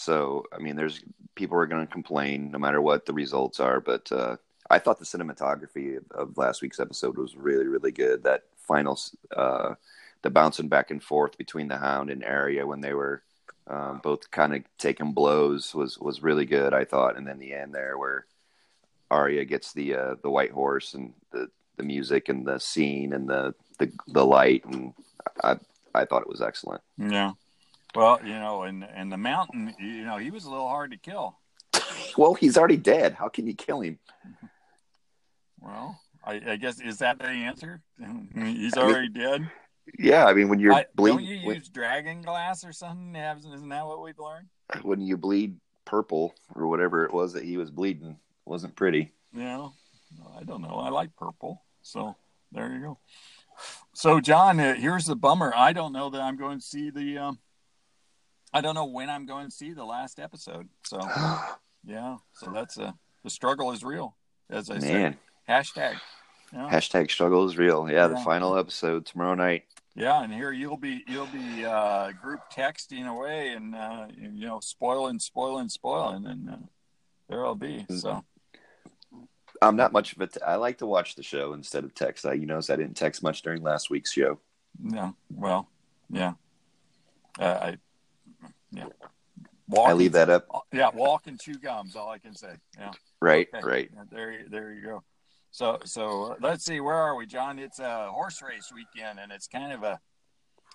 so, 0.00 0.46
I 0.50 0.58
mean, 0.58 0.76
there's 0.76 1.02
people 1.34 1.58
are 1.58 1.66
going 1.66 1.86
to 1.86 1.92
complain 1.92 2.50
no 2.50 2.58
matter 2.58 2.80
what 2.80 3.04
the 3.04 3.12
results 3.12 3.60
are. 3.60 3.80
But 3.80 4.10
uh, 4.10 4.36
I 4.70 4.78
thought 4.78 4.98
the 4.98 5.04
cinematography 5.04 5.98
of, 5.98 6.10
of, 6.12 6.38
last 6.38 6.62
week's 6.62 6.80
episode 6.80 7.18
was 7.18 7.36
really, 7.36 7.66
really 7.66 7.92
good. 7.92 8.22
That 8.22 8.44
final, 8.56 8.98
uh, 9.36 9.74
the 10.22 10.30
bouncing 10.30 10.68
back 10.68 10.90
and 10.90 11.02
forth 11.02 11.36
between 11.36 11.68
the 11.68 11.76
Hound 11.76 12.08
and 12.08 12.24
Arya 12.24 12.66
when 12.66 12.80
they 12.80 12.94
were 12.94 13.22
um, 13.66 14.00
both 14.02 14.30
kind 14.30 14.54
of 14.54 14.62
taking 14.78 15.12
blows 15.12 15.74
was 15.74 15.98
was 15.98 16.22
really 16.22 16.46
good. 16.46 16.72
I 16.72 16.86
thought, 16.86 17.18
and 17.18 17.26
then 17.26 17.38
the 17.38 17.52
end 17.52 17.74
there 17.74 17.98
where 17.98 18.24
Arya 19.10 19.44
gets 19.44 19.74
the 19.74 19.96
uh, 19.96 20.14
the 20.22 20.30
white 20.30 20.50
horse 20.50 20.94
and 20.94 21.12
the 21.30 21.50
the 21.76 21.82
music 21.82 22.30
and 22.30 22.46
the 22.46 22.58
scene 22.58 23.12
and 23.12 23.28
the 23.28 23.54
the 23.78 23.92
the 24.08 24.24
light 24.24 24.64
and 24.64 24.94
I 25.44 25.58
I 25.94 26.06
thought 26.06 26.22
it 26.22 26.28
was 26.28 26.40
excellent. 26.40 26.80
Yeah. 26.96 27.32
Well, 27.94 28.20
you 28.24 28.34
know, 28.34 28.62
and 28.62 28.84
and 28.84 29.10
the 29.10 29.16
mountain, 29.16 29.74
you 29.78 30.04
know, 30.04 30.16
he 30.16 30.30
was 30.30 30.44
a 30.44 30.50
little 30.50 30.68
hard 30.68 30.92
to 30.92 30.96
kill. 30.96 31.38
well, 32.16 32.34
he's 32.34 32.56
already 32.56 32.76
dead. 32.76 33.14
How 33.14 33.28
can 33.28 33.46
you 33.46 33.54
kill 33.54 33.80
him? 33.80 33.98
Well, 35.62 36.00
I, 36.24 36.40
I 36.52 36.56
guess 36.56 36.80
is 36.80 37.00
that 37.00 37.18
the 37.18 37.26
answer? 37.26 37.82
he's 38.34 38.78
already 38.78 39.08
I 39.08 39.10
mean, 39.10 39.12
dead. 39.12 39.50
Yeah, 39.98 40.24
I 40.24 40.32
mean, 40.32 40.48
when 40.48 40.58
you're 40.58 40.84
bleeding, 40.94 41.18
don't 41.18 41.26
you 41.26 41.52
use 41.52 41.68
dragon 41.68 42.22
glass 42.22 42.64
or 42.64 42.72
something? 42.72 43.14
Isn't 43.14 43.68
that 43.68 43.86
what 43.86 44.00
we've 44.00 44.18
learned? 44.18 44.46
When 44.80 45.02
you 45.02 45.18
bleed 45.18 45.56
purple 45.84 46.34
or 46.54 46.66
whatever 46.68 47.04
it 47.04 47.12
was 47.12 47.34
that 47.34 47.44
he 47.44 47.58
was 47.58 47.70
bleeding, 47.70 48.16
wasn't 48.46 48.74
pretty. 48.74 49.12
Yeah, 49.34 49.68
I 50.38 50.44
don't 50.44 50.62
know. 50.62 50.80
I 50.82 50.88
like 50.88 51.14
purple, 51.16 51.62
so 51.82 52.16
there 52.52 52.72
you 52.72 52.80
go. 52.80 52.98
So, 53.92 54.20
John, 54.20 54.58
uh, 54.60 54.74
here's 54.74 55.06
the 55.06 55.16
bummer. 55.16 55.52
I 55.54 55.72
don't 55.72 55.92
know 55.92 56.10
that 56.10 56.20
I'm 56.20 56.36
going 56.36 56.60
to 56.60 56.64
see 56.64 56.90
the 56.90 57.18
um, 57.18 57.38
I 58.52 58.60
don't 58.60 58.74
know 58.74 58.86
when 58.86 59.08
I'm 59.08 59.26
going 59.26 59.46
to 59.46 59.50
see 59.50 59.72
the 59.72 59.84
last 59.84 60.18
episode. 60.18 60.68
So 60.84 61.00
yeah, 61.84 62.16
so 62.32 62.50
that's 62.52 62.76
a 62.78 62.94
the 63.22 63.30
struggle 63.30 63.72
is 63.72 63.84
real, 63.84 64.16
as 64.48 64.70
I 64.70 64.78
Man. 64.78 64.80
said. 64.80 65.16
Hashtag. 65.48 66.00
Yeah. 66.52 66.68
Hashtag 66.70 67.10
struggle 67.10 67.46
is 67.46 67.56
real. 67.56 67.88
Yeah, 67.88 67.94
yeah, 67.94 68.06
the 68.08 68.16
final 68.18 68.56
episode 68.56 69.06
tomorrow 69.06 69.34
night. 69.34 69.64
Yeah, 69.94 70.22
and 70.22 70.32
here 70.32 70.52
you'll 70.52 70.76
be 70.76 71.04
you'll 71.06 71.26
be 71.26 71.64
uh, 71.64 72.12
group 72.12 72.40
texting 72.52 73.06
away 73.06 73.50
and 73.50 73.74
uh, 73.74 74.06
you 74.16 74.46
know 74.46 74.60
spoiling, 74.60 75.18
spoiling, 75.18 75.68
spoiling, 75.68 76.26
and 76.26 76.50
uh, 76.50 76.56
there 77.28 77.44
I'll 77.44 77.54
be. 77.54 77.86
Mm. 77.88 78.00
So 78.00 78.24
I'm 79.62 79.76
not 79.76 79.92
much 79.92 80.14
of 80.14 80.20
a. 80.20 80.26
T- 80.26 80.40
I 80.42 80.56
like 80.56 80.78
to 80.78 80.86
watch 80.86 81.14
the 81.16 81.22
show 81.22 81.52
instead 81.52 81.84
of 81.84 81.94
text. 81.94 82.24
I 82.24 82.32
you 82.32 82.46
notice 82.46 82.70
I 82.70 82.76
didn't 82.76 82.96
text 82.96 83.22
much 83.22 83.42
during 83.42 83.62
last 83.62 83.90
week's 83.90 84.12
show. 84.12 84.38
Yeah, 84.82 85.10
well, 85.34 85.68
yeah. 86.08 86.32
Uh, 87.38 87.44
I 87.44 87.78
yeah. 88.72 88.86
Walk 89.68 89.88
I 89.88 89.92
leave 89.92 90.12
that 90.12 90.28
up. 90.28 90.46
Yeah, 90.72 90.90
walk 90.92 91.26
and 91.26 91.38
chew 91.38 91.54
gums. 91.54 91.94
All 91.94 92.08
I 92.10 92.18
can 92.18 92.34
say. 92.34 92.54
Yeah. 92.76 92.90
Right. 93.22 93.48
Okay. 93.54 93.66
Right. 93.66 93.90
There, 94.10 94.44
there 94.50 94.72
you 94.72 94.82
go. 94.82 95.02
So, 95.52 95.78
so 95.84 96.32
uh, 96.32 96.34
let's 96.40 96.64
see. 96.64 96.80
Where 96.80 96.96
are 96.96 97.14
we, 97.14 97.26
John? 97.26 97.58
It's 97.58 97.78
a 97.78 98.10
horse 98.10 98.42
race 98.42 98.72
weekend, 98.74 99.18
and 99.20 99.32
it's 99.32 99.46
kind 99.46 99.72
of 99.72 99.82
a. 99.82 100.00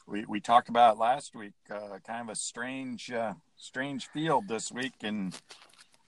We 0.08 0.26
we 0.28 0.40
talked 0.40 0.70
about 0.70 0.98
last 0.98 1.36
week. 1.36 1.54
Uh, 1.70 2.00
kind 2.06 2.22
of 2.22 2.30
a 2.30 2.36
strange, 2.36 3.12
uh, 3.12 3.34
strange 3.58 4.08
field 4.08 4.48
this 4.48 4.72
week, 4.72 4.94
and 5.02 5.36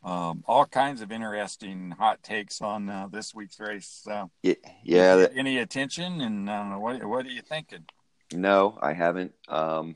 um, 0.03 0.43
all 0.47 0.65
kinds 0.65 1.01
of 1.01 1.11
interesting 1.11 1.91
hot 1.91 2.23
takes 2.23 2.61
on 2.61 2.89
uh, 2.89 3.07
this 3.11 3.33
week's 3.33 3.59
race. 3.59 4.05
Uh, 4.09 4.27
yeah. 4.43 4.53
yeah 4.83 5.15
that, 5.15 5.31
any 5.35 5.57
attention? 5.57 6.21
And 6.21 6.49
uh, 6.49 6.75
what 6.75 7.03
what 7.03 7.25
are 7.25 7.29
you 7.29 7.41
thinking? 7.41 7.85
No, 8.33 8.77
I 8.81 8.93
haven't. 8.93 9.33
Um, 9.47 9.95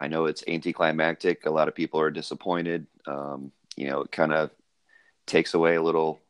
I 0.00 0.08
know 0.08 0.24
it's 0.24 0.42
anticlimactic. 0.48 1.44
A 1.44 1.50
lot 1.50 1.68
of 1.68 1.74
people 1.74 2.00
are 2.00 2.10
disappointed. 2.10 2.86
Um, 3.06 3.52
you 3.76 3.88
know, 3.88 4.00
it 4.00 4.12
kind 4.12 4.32
of 4.32 4.50
takes 5.26 5.54
away 5.54 5.76
a 5.76 5.82
little 5.82 6.20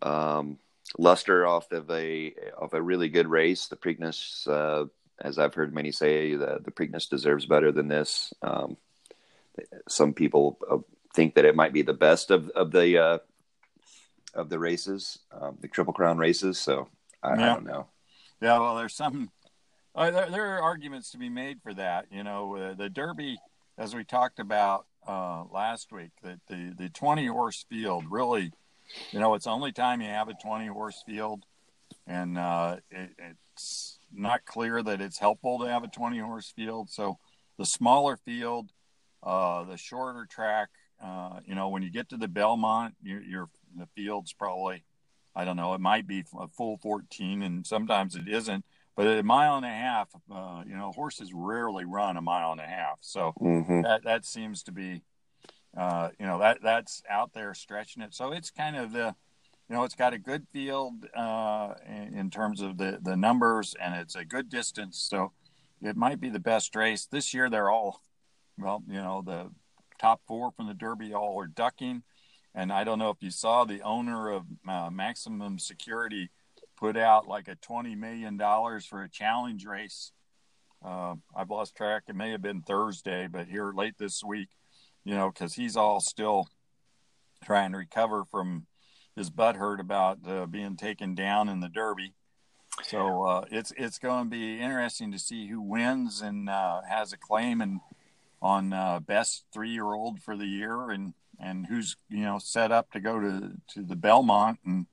um, 0.00 0.58
luster 0.96 1.46
off 1.46 1.72
of 1.72 1.90
a 1.90 2.34
of 2.56 2.74
a 2.74 2.82
really 2.82 3.08
good 3.08 3.26
race. 3.26 3.66
The 3.66 3.76
Preakness, 3.76 4.46
uh, 4.46 4.86
as 5.20 5.38
I've 5.38 5.54
heard 5.54 5.74
many 5.74 5.90
say, 5.90 6.36
the, 6.36 6.60
the 6.64 6.70
Preakness 6.70 7.08
deserves 7.08 7.46
better 7.46 7.72
than 7.72 7.88
this. 7.88 8.32
Um, 8.42 8.76
some 9.88 10.12
people 10.14 10.58
uh, 10.70 10.78
think 11.14 11.34
that 11.34 11.44
it 11.44 11.56
might 11.56 11.72
be 11.72 11.82
the 11.82 11.92
best 11.92 12.30
of 12.30 12.48
of 12.50 12.70
the 12.70 12.98
uh, 12.98 13.18
of 14.34 14.48
the 14.48 14.58
races, 14.58 15.18
um, 15.32 15.58
the 15.60 15.68
Triple 15.68 15.92
Crown 15.92 16.16
races. 16.16 16.58
So 16.58 16.88
I, 17.22 17.34
yeah. 17.34 17.50
I 17.50 17.54
don't 17.54 17.66
know. 17.66 17.88
Yeah, 18.40 18.60
well, 18.60 18.76
there's 18.76 18.94
some 18.94 19.32
uh, 19.98 20.10
there, 20.12 20.30
there, 20.30 20.46
are 20.56 20.62
arguments 20.62 21.10
to 21.10 21.18
be 21.18 21.28
made 21.28 21.60
for 21.60 21.74
that. 21.74 22.06
You 22.12 22.22
know, 22.22 22.54
uh, 22.54 22.74
the 22.74 22.88
Derby, 22.88 23.38
as 23.76 23.96
we 23.96 24.04
talked 24.04 24.38
about 24.38 24.86
uh, 25.06 25.42
last 25.52 25.90
week, 25.90 26.12
that 26.22 26.38
the, 26.48 26.72
the 26.78 26.88
20 26.88 27.26
horse 27.26 27.66
field 27.68 28.04
really, 28.08 28.52
you 29.10 29.18
know, 29.18 29.34
it's 29.34 29.48
only 29.48 29.72
time 29.72 30.00
you 30.00 30.08
have 30.08 30.28
a 30.28 30.34
20 30.34 30.68
horse 30.68 31.02
field. 31.04 31.44
And 32.06 32.38
uh, 32.38 32.76
it, 32.92 33.10
it's 33.18 33.98
not 34.14 34.44
clear 34.44 34.84
that 34.84 35.00
it's 35.00 35.18
helpful 35.18 35.58
to 35.58 35.66
have 35.66 35.82
a 35.82 35.88
20 35.88 36.18
horse 36.20 36.52
field. 36.54 36.90
So 36.90 37.18
the 37.58 37.66
smaller 37.66 38.16
field, 38.16 38.70
uh, 39.24 39.64
the 39.64 39.76
shorter 39.76 40.26
track, 40.30 40.68
uh, 41.02 41.40
you 41.44 41.56
know, 41.56 41.70
when 41.70 41.82
you 41.82 41.90
get 41.90 42.08
to 42.10 42.16
the 42.16 42.28
Belmont, 42.28 42.94
you, 43.02 43.18
you're 43.18 43.48
the 43.76 43.88
field's 43.96 44.32
probably, 44.32 44.84
I 45.34 45.44
don't 45.44 45.56
know, 45.56 45.74
it 45.74 45.80
might 45.80 46.06
be 46.06 46.24
a 46.38 46.46
full 46.46 46.76
14, 46.78 47.42
and 47.42 47.66
sometimes 47.66 48.14
it 48.14 48.28
isn't 48.28 48.64
but 48.98 49.06
a 49.06 49.22
mile 49.22 49.54
and 49.54 49.64
a 49.64 49.68
half, 49.68 50.08
uh, 50.28 50.64
you 50.66 50.76
know, 50.76 50.90
horses 50.90 51.32
rarely 51.32 51.84
run 51.84 52.16
a 52.16 52.20
mile 52.20 52.50
and 52.50 52.60
a 52.60 52.66
half. 52.66 52.98
So 53.00 53.32
mm-hmm. 53.40 53.82
that 53.82 54.02
that 54.02 54.24
seems 54.24 54.64
to 54.64 54.72
be, 54.72 55.02
uh, 55.76 56.08
you 56.18 56.26
know, 56.26 56.40
that 56.40 56.58
that's 56.64 57.04
out 57.08 57.32
there 57.32 57.54
stretching 57.54 58.02
it. 58.02 58.12
So 58.12 58.32
it's 58.32 58.50
kind 58.50 58.74
of 58.74 58.92
the, 58.92 59.14
you 59.68 59.76
know, 59.76 59.84
it's 59.84 59.94
got 59.94 60.14
a 60.14 60.18
good 60.18 60.48
field 60.52 61.06
uh, 61.16 61.74
in, 61.86 62.18
in, 62.18 62.30
terms 62.30 62.60
of 62.60 62.76
the 62.76 62.98
the 63.00 63.16
numbers, 63.16 63.76
and 63.80 63.94
it's 63.94 64.16
a 64.16 64.24
good 64.24 64.48
distance. 64.48 64.98
So 64.98 65.30
it 65.80 65.96
might 65.96 66.18
be 66.18 66.28
the 66.28 66.40
best 66.40 66.74
race 66.74 67.06
this 67.06 67.32
year. 67.32 67.48
They're 67.48 67.70
all, 67.70 68.02
well, 68.58 68.82
you 68.88 69.00
know, 69.00 69.22
the 69.24 69.52
top 70.00 70.22
four 70.26 70.50
from 70.50 70.66
the 70.66 70.74
Derby 70.74 71.14
all 71.14 71.40
are 71.40 71.46
ducking. 71.46 72.02
And 72.52 72.72
I 72.72 72.82
don't 72.82 72.98
know 72.98 73.10
if 73.10 73.18
you 73.20 73.30
saw 73.30 73.64
the 73.64 73.80
owner 73.82 74.32
of 74.32 74.42
uh, 74.66 74.90
Maximum 74.90 75.60
Security 75.60 76.30
put 76.78 76.96
out 76.96 77.26
like 77.26 77.48
a 77.48 77.56
$20 77.56 77.96
million 77.96 78.38
for 78.38 79.02
a 79.02 79.10
challenge 79.10 79.66
race. 79.66 80.12
Uh, 80.84 81.16
I've 81.36 81.50
lost 81.50 81.76
track. 81.76 82.04
It 82.08 82.14
may 82.14 82.30
have 82.30 82.42
been 82.42 82.62
Thursday, 82.62 83.26
but 83.26 83.48
here 83.48 83.72
late 83.74 83.94
this 83.98 84.22
week, 84.22 84.48
you 85.04 85.14
know, 85.14 85.30
because 85.30 85.54
he's 85.54 85.76
all 85.76 86.00
still 86.00 86.46
trying 87.44 87.72
to 87.72 87.78
recover 87.78 88.24
from 88.24 88.66
his 89.16 89.30
butt 89.30 89.56
hurt 89.56 89.80
about 89.80 90.18
uh, 90.26 90.46
being 90.46 90.76
taken 90.76 91.14
down 91.14 91.48
in 91.48 91.60
the 91.60 91.68
Derby. 91.68 92.14
So 92.84 93.24
uh, 93.24 93.44
it's 93.50 93.72
it's 93.76 93.98
going 93.98 94.24
to 94.26 94.30
be 94.30 94.60
interesting 94.60 95.10
to 95.10 95.18
see 95.18 95.48
who 95.48 95.60
wins 95.60 96.20
and 96.20 96.48
uh, 96.48 96.82
has 96.88 97.12
a 97.12 97.16
claim 97.16 97.60
and 97.60 97.80
on 98.40 98.72
uh, 98.72 99.00
best 99.00 99.46
three 99.52 99.70
year 99.70 99.92
old 99.92 100.20
for 100.20 100.36
the 100.36 100.46
year 100.46 100.90
and 100.90 101.14
and 101.40 101.66
who's 101.66 101.96
you 102.08 102.22
know 102.22 102.38
set 102.38 102.70
up 102.70 102.92
to 102.92 103.00
go 103.00 103.18
to 103.18 103.52
to 103.74 103.82
the 103.82 103.96
Belmont 103.96 104.60
and 104.64 104.86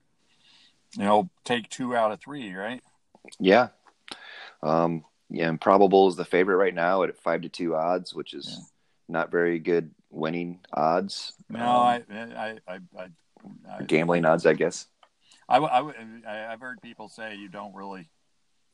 you 0.97 1.03
know 1.03 1.29
take 1.43 1.69
two 1.69 1.95
out 1.95 2.11
of 2.11 2.19
three, 2.19 2.53
right? 2.53 2.81
Yeah. 3.39 3.69
Um, 4.61 5.03
yeah, 5.29 5.49
Improbable 5.49 6.07
is 6.07 6.15
the 6.15 6.25
favorite 6.25 6.57
right 6.57 6.73
now 6.73 7.03
at 7.03 7.17
five 7.17 7.41
to 7.41 7.49
two 7.49 7.75
odds, 7.75 8.13
which 8.13 8.33
is 8.33 8.47
yeah. 8.49 8.63
not 9.07 9.31
very 9.31 9.59
good 9.59 9.91
winning 10.09 10.59
odds. 10.73 11.33
No, 11.49 11.59
um, 11.59 11.67
I, 11.67 12.03
I, 12.11 12.57
I, 12.67 12.79
I, 12.97 13.07
I 13.69 13.83
gambling 13.83 14.25
odds, 14.25 14.45
I 14.45 14.53
guess. 14.53 14.87
I, 15.47 15.57
I, 15.57 16.51
I've 16.51 16.61
heard 16.61 16.81
people 16.81 17.09
say 17.09 17.35
you 17.35 17.49
don't 17.49 17.75
really, 17.75 18.09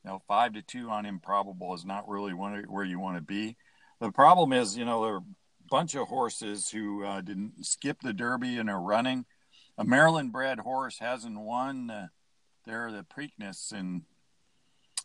you 0.05 0.09
know, 0.09 0.21
five 0.27 0.53
to 0.53 0.61
two 0.61 0.89
on 0.89 1.05
Improbable 1.05 1.73
is 1.73 1.85
not 1.85 2.07
really 2.07 2.33
where 2.33 2.85
you 2.85 2.99
want 2.99 3.17
to 3.17 3.21
be. 3.21 3.57
The 3.99 4.11
problem 4.11 4.53
is, 4.53 4.77
you 4.77 4.85
know, 4.85 5.03
there 5.03 5.13
are 5.15 5.17
a 5.17 5.23
bunch 5.69 5.95
of 5.95 6.07
horses 6.07 6.69
who 6.69 7.03
uh, 7.03 7.21
didn't 7.21 7.65
skip 7.65 8.01
the 8.01 8.13
Derby 8.13 8.57
and 8.57 8.69
are 8.69 8.81
running. 8.81 9.25
A 9.81 9.83
Maryland 9.83 10.31
bred 10.31 10.59
horse 10.59 10.99
hasn't 10.99 11.39
won. 11.39 11.89
Uh, 11.89 12.07
there, 12.67 12.91
the 12.91 13.03
Preakness 13.03 13.71
and 13.71 14.03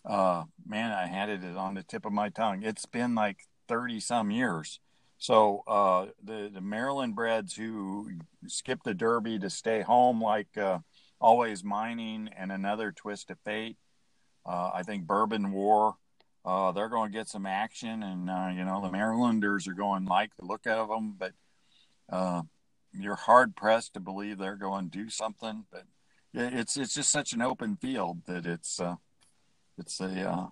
uh, 0.05 0.45
man, 0.67 0.93
I 0.93 1.07
had 1.07 1.31
it 1.31 1.43
on 1.57 1.73
the 1.73 1.83
tip 1.83 2.05
of 2.05 2.13
my 2.13 2.29
tongue. 2.29 2.63
It's 2.63 2.85
been 2.85 3.15
like 3.15 3.39
30 3.69 4.01
some 4.01 4.31
years. 4.31 4.79
So 5.17 5.63
uh, 5.67 6.09
the, 6.23 6.51
the 6.53 6.61
Maryland 6.61 7.15
breds 7.15 7.55
who 7.55 8.11
skip 8.49 8.83
the 8.85 8.93
Derby 8.93 9.39
to 9.39 9.49
stay 9.49 9.81
home, 9.81 10.23
like 10.23 10.59
uh, 10.59 10.81
Alwaysmining 11.23 12.29
and 12.37 12.53
another 12.53 12.93
Twist 12.93 13.31
of 13.31 13.39
Fate, 13.47 13.79
uh, 14.45 14.73
I 14.75 14.83
think 14.83 15.07
Bourbon 15.07 15.53
War, 15.53 15.95
uh, 16.45 16.73
they're 16.73 16.91
going 16.91 17.11
to 17.11 17.19
get 17.19 17.29
some 17.29 17.47
action. 17.47 18.03
And, 18.03 18.27
you 18.59 18.65
know, 18.67 18.83
the 18.83 18.93
Marylanders 18.93 19.67
are 19.69 19.73
going 19.73 20.05
like 20.05 20.37
the 20.37 20.45
look 20.45 20.67
of 20.67 20.91
them, 20.91 21.17
but 21.19 21.33
you're 22.99 23.17
hard 23.17 23.57
pressed 23.57 23.95
to 23.95 24.01
believe 24.01 24.39
they're 24.39 24.57
going 24.57 24.91
to 24.91 24.99
do 24.99 25.11
something. 25.11 25.65
But 25.71 25.85
it's, 26.35 26.77
it's 26.77 26.95
just 26.95 27.11
such 27.11 27.33
an 27.33 27.43
open 27.43 27.77
field 27.77 28.23
that 28.27 28.47
it's, 28.47 28.81
uh, 28.81 28.97
it's 29.79 30.01
a 30.01 30.31
uh, 30.31 30.47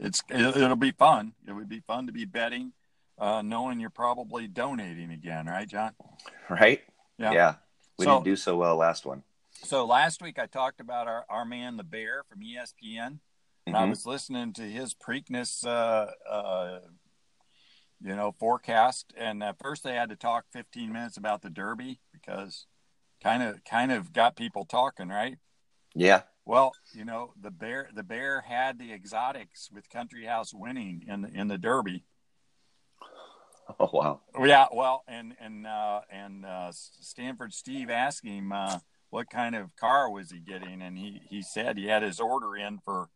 it's 0.00 0.22
it'll 0.30 0.76
be 0.76 0.90
fun. 0.92 1.32
It 1.46 1.52
would 1.52 1.68
be 1.68 1.80
fun 1.80 2.06
to 2.06 2.12
be 2.12 2.24
betting, 2.24 2.72
uh, 3.18 3.42
knowing 3.42 3.80
you're 3.80 3.90
probably 3.90 4.48
donating 4.48 5.10
again, 5.10 5.46
right, 5.46 5.68
John? 5.68 5.92
Right. 6.48 6.82
Yeah. 7.18 7.32
Yeah. 7.32 7.54
We 7.98 8.04
so, 8.04 8.14
didn't 8.14 8.24
do 8.24 8.36
so 8.36 8.56
well 8.56 8.76
last 8.76 9.04
one. 9.04 9.22
So 9.64 9.84
last 9.84 10.22
week 10.22 10.38
I 10.38 10.46
talked 10.46 10.80
about 10.80 11.08
our, 11.08 11.24
our 11.28 11.44
man 11.44 11.76
the 11.76 11.84
bear 11.84 12.22
from 12.28 12.40
ESPN, 12.40 13.18
and 13.66 13.74
mm-hmm. 13.74 13.76
I 13.76 13.84
was 13.84 14.06
listening 14.06 14.52
to 14.54 14.62
his 14.62 14.94
Preakness, 14.94 15.66
uh, 15.66 16.10
uh, 16.30 16.80
you 18.02 18.14
know, 18.14 18.32
forecast. 18.38 19.12
And 19.16 19.42
at 19.42 19.58
first 19.58 19.84
they 19.84 19.94
had 19.94 20.10
to 20.10 20.16
talk 20.16 20.44
15 20.52 20.92
minutes 20.92 21.16
about 21.16 21.42
the 21.42 21.50
Derby 21.50 22.00
because 22.12 22.66
kind 23.22 23.42
of 23.42 23.64
kind 23.64 23.92
of 23.92 24.12
got 24.12 24.36
people 24.36 24.64
talking, 24.64 25.08
right? 25.08 25.36
Yeah. 25.94 26.22
Well, 26.44 26.72
you 26.94 27.04
know, 27.04 27.32
the 27.40 27.50
bear 27.50 27.90
the 27.92 28.02
bear 28.02 28.42
had 28.42 28.78
the 28.78 28.92
exotics 28.92 29.68
with 29.72 29.90
Country 29.90 30.24
House 30.24 30.54
winning 30.54 31.04
in 31.06 31.22
the, 31.22 31.28
in 31.28 31.48
the 31.48 31.58
Derby. 31.58 32.04
Oh 33.78 33.90
wow! 33.92 34.20
Yeah, 34.42 34.64
well, 34.72 35.04
and 35.06 35.34
and 35.38 35.66
uh, 35.66 36.00
and 36.10 36.46
uh, 36.46 36.72
Stanford 36.72 37.52
Steve 37.52 37.90
asked 37.90 38.24
him 38.24 38.50
uh, 38.50 38.78
what 39.10 39.28
kind 39.28 39.54
of 39.54 39.76
car 39.76 40.10
was 40.10 40.30
he 40.30 40.38
getting, 40.38 40.80
and 40.80 40.96
he 40.96 41.20
he 41.28 41.42
said 41.42 41.76
he 41.76 41.86
had 41.86 42.02
his 42.02 42.18
order 42.18 42.56
in 42.56 42.78
for 42.78 43.10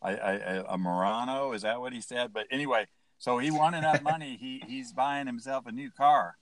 a, 0.00 0.12
a, 0.12 0.64
a 0.68 0.78
Murano. 0.78 1.52
Is 1.52 1.62
that 1.62 1.80
what 1.80 1.92
he 1.92 2.00
said? 2.00 2.32
But 2.32 2.46
anyway, 2.52 2.86
so 3.18 3.38
he 3.38 3.50
won 3.50 3.74
enough 3.74 4.02
money. 4.02 4.36
He 4.40 4.62
he's 4.66 4.92
buying 4.92 5.26
himself 5.26 5.66
a 5.66 5.72
new 5.72 5.90
car. 5.90 6.36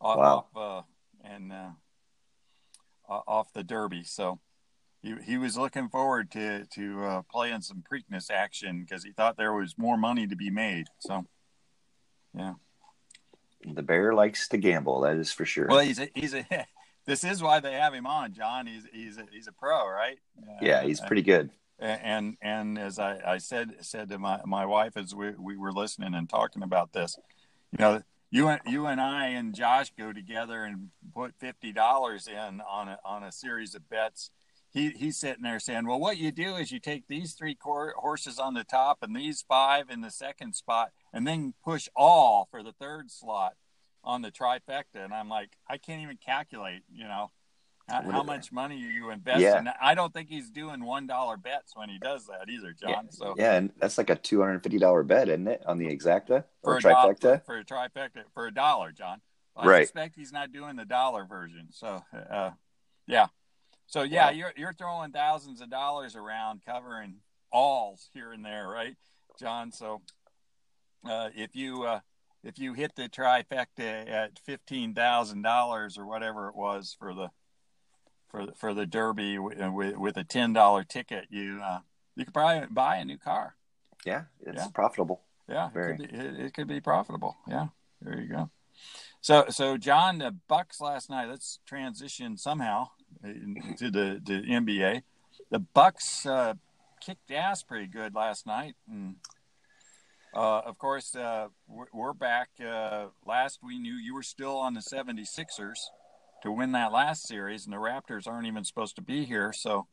Off, 0.00 0.18
wow! 0.18 0.46
Off, 0.54 0.56
uh, 0.56 0.82
and 1.24 1.52
uh, 1.52 1.70
off 3.08 3.52
the 3.52 3.62
Derby, 3.62 4.04
so 4.04 4.40
he, 5.02 5.14
he 5.24 5.38
was 5.38 5.56
looking 5.56 5.88
forward 5.88 6.30
to 6.32 6.66
to 6.66 7.04
uh, 7.04 7.22
playing 7.30 7.62
some 7.62 7.82
Preakness 7.90 8.30
action 8.30 8.80
because 8.82 9.04
he 9.04 9.12
thought 9.12 9.36
there 9.36 9.54
was 9.54 9.74
more 9.78 9.96
money 9.96 10.26
to 10.26 10.36
be 10.36 10.50
made. 10.50 10.86
So, 10.98 11.24
yeah. 12.36 12.54
The 13.64 13.82
bear 13.82 14.14
likes 14.14 14.48
to 14.48 14.56
gamble. 14.56 15.02
That 15.02 15.16
is 15.16 15.32
for 15.32 15.44
sure. 15.44 15.66
Well, 15.68 15.80
he's 15.80 16.00
a, 16.00 16.08
he's 16.14 16.34
a. 16.34 16.46
This 17.06 17.24
is 17.24 17.42
why 17.42 17.60
they 17.60 17.72
have 17.72 17.94
him 17.94 18.06
on, 18.06 18.34
John. 18.34 18.66
He's 18.66 18.84
he's 18.92 19.16
a, 19.16 19.24
he's 19.32 19.48
a 19.48 19.52
pro, 19.52 19.88
right? 19.88 20.18
Uh, 20.38 20.58
yeah, 20.60 20.82
he's 20.82 21.00
pretty 21.00 21.22
good. 21.22 21.50
And 21.80 22.36
and 22.42 22.78
as 22.78 22.98
I, 22.98 23.18
I 23.24 23.38
said 23.38 23.76
said 23.80 24.10
to 24.10 24.18
my, 24.18 24.40
my 24.44 24.66
wife 24.66 24.96
as 24.96 25.14
we, 25.14 25.30
we 25.38 25.56
were 25.56 25.72
listening 25.72 26.14
and 26.14 26.28
talking 26.28 26.62
about 26.62 26.92
this, 26.92 27.18
you 27.72 27.78
know, 27.78 28.02
you 28.30 28.48
and 28.48 28.60
you 28.66 28.86
and 28.86 29.00
I 29.00 29.28
and 29.28 29.54
Josh 29.54 29.92
go 29.98 30.12
together 30.12 30.64
and 30.64 30.90
put 31.14 31.34
fifty 31.38 31.72
dollars 31.72 32.28
in 32.28 32.60
on 32.60 32.88
a 32.88 32.98
on 33.04 33.22
a 33.22 33.32
series 33.32 33.74
of 33.74 33.88
bets 33.88 34.30
he 34.72 34.90
he's 34.90 35.16
sitting 35.16 35.42
there 35.42 35.58
saying, 35.58 35.86
"Well, 35.86 35.98
what 35.98 36.18
you 36.18 36.30
do 36.30 36.56
is 36.56 36.70
you 36.70 36.78
take 36.78 37.08
these 37.08 37.34
three 37.34 37.54
cor- 37.54 37.94
horses 37.96 38.38
on 38.38 38.54
the 38.54 38.64
top 38.64 38.98
and 39.02 39.14
these 39.14 39.42
five 39.42 39.90
in 39.90 40.00
the 40.00 40.10
second 40.10 40.54
spot, 40.54 40.92
and 41.12 41.26
then 41.26 41.54
push 41.64 41.88
all 41.96 42.46
for 42.50 42.62
the 42.62 42.72
third 42.72 43.10
slot 43.10 43.54
on 44.04 44.22
the 44.22 44.30
trifecta." 44.30 45.04
And 45.04 45.12
I'm 45.12 45.28
like, 45.28 45.50
I 45.68 45.76
can't 45.76 46.02
even 46.02 46.18
calculate, 46.24 46.82
you 46.92 47.04
know, 47.04 47.32
how, 47.90 48.02
how 48.10 48.22
much 48.22 48.52
money 48.52 48.76
are 48.84 48.90
you 48.90 49.10
investing? 49.10 49.64
yeah. 49.64 49.72
I 49.82 49.94
don't 49.94 50.12
think 50.12 50.28
he's 50.28 50.50
doing 50.50 50.84
one 50.84 51.06
dollar 51.06 51.36
bets 51.36 51.72
when 51.74 51.88
he 51.88 51.98
does 51.98 52.26
that 52.26 52.48
either, 52.48 52.72
John. 52.72 53.04
Yeah. 53.04 53.10
So 53.10 53.34
yeah, 53.36 53.54
and 53.54 53.70
that's 53.78 53.98
like 53.98 54.10
a 54.10 54.16
two 54.16 54.40
hundred 54.40 54.54
and 54.54 54.62
fifty 54.62 54.78
dollar 54.78 55.02
bet, 55.02 55.28
isn't 55.28 55.48
it, 55.48 55.62
on 55.66 55.78
the 55.78 55.86
exacta 55.86 56.44
or 56.62 56.80
for 56.80 56.88
trifecta? 56.88 57.44
For 57.44 57.58
a 57.58 57.64
trifecta 57.64 58.24
for 58.34 58.46
a 58.46 58.54
dollar, 58.54 58.92
John. 58.92 59.20
I 59.56 59.66
right. 59.66 59.82
expect 59.82 60.16
he's 60.16 60.32
not 60.32 60.52
doing 60.52 60.76
the 60.76 60.84
dollar 60.84 61.24
version. 61.24 61.68
So, 61.70 62.02
uh, 62.30 62.50
yeah. 63.06 63.26
So 63.86 64.02
yeah, 64.02 64.26
well, 64.26 64.34
you're 64.34 64.52
you're 64.56 64.72
throwing 64.72 65.10
thousands 65.10 65.60
of 65.60 65.68
dollars 65.68 66.14
around 66.14 66.62
covering 66.64 67.16
alls 67.52 68.08
here 68.14 68.32
and 68.32 68.44
there, 68.44 68.68
right, 68.68 68.96
John? 69.38 69.72
So 69.72 70.02
uh, 71.04 71.30
if 71.34 71.56
you 71.56 71.82
uh, 71.82 72.00
if 72.44 72.58
you 72.58 72.72
hit 72.74 72.94
the 72.94 73.08
trifecta 73.08 74.08
at 74.08 74.38
fifteen 74.38 74.94
thousand 74.94 75.42
dollars 75.42 75.98
or 75.98 76.06
whatever 76.06 76.48
it 76.48 76.54
was 76.54 76.96
for 76.98 77.14
the 77.14 77.30
for 78.30 78.46
the, 78.46 78.52
for 78.52 78.74
the 78.74 78.86
Derby 78.86 79.38
with, 79.38 79.60
uh, 79.60 79.70
with 79.72 80.16
a 80.16 80.24
ten 80.24 80.52
dollar 80.52 80.84
ticket, 80.84 81.26
you 81.30 81.60
uh, 81.62 81.80
you 82.16 82.24
could 82.24 82.34
probably 82.34 82.66
buy 82.70 82.96
a 82.96 83.04
new 83.04 83.18
car. 83.18 83.56
Yeah, 84.04 84.24
it's 84.40 84.56
yeah. 84.56 84.68
profitable. 84.72 85.22
Yeah, 85.48 85.70
Very. 85.70 85.94
It, 85.94 85.98
could 85.98 86.10
be, 86.10 86.16
it, 86.16 86.40
it 86.46 86.54
could 86.54 86.68
be 86.68 86.80
profitable. 86.80 87.36
Yeah, 87.48 87.68
there 88.00 88.20
you 88.20 88.28
go. 88.28 88.50
So, 89.20 89.46
so 89.50 89.76
John, 89.76 90.18
the 90.18 90.34
Bucks 90.48 90.80
last 90.80 91.10
night. 91.10 91.28
Let's 91.28 91.58
transition 91.66 92.36
somehow 92.36 92.88
to 93.22 93.90
the 93.90 94.20
the 94.24 94.42
NBA. 94.48 95.02
The 95.50 95.58
Bucks 95.58 96.24
uh, 96.24 96.54
kicked 97.00 97.30
ass 97.30 97.62
pretty 97.62 97.86
good 97.86 98.14
last 98.14 98.46
night, 98.46 98.74
and 98.88 99.16
uh, 100.34 100.60
of 100.60 100.78
course 100.78 101.14
uh, 101.16 101.48
we're, 101.68 101.86
we're, 101.92 102.12
back. 102.12 102.50
Uh, 102.64 103.06
last 103.26 103.58
we 103.62 103.78
knew 103.78 103.94
you 103.94 104.14
were 104.14 104.22
still 104.22 104.56
on 104.56 104.74
the 104.74 104.80
76ers 104.80 105.78
to 106.42 106.52
win 106.52 106.72
that 106.72 106.92
last 106.92 107.26
series, 107.26 107.64
and 107.64 107.72
the 107.72 107.78
Raptors 107.78 108.26
aren't 108.26 108.46
even 108.46 108.64
supposed 108.64 108.96
to 108.96 109.02
be 109.02 109.24
here. 109.24 109.52
So, 109.52 109.86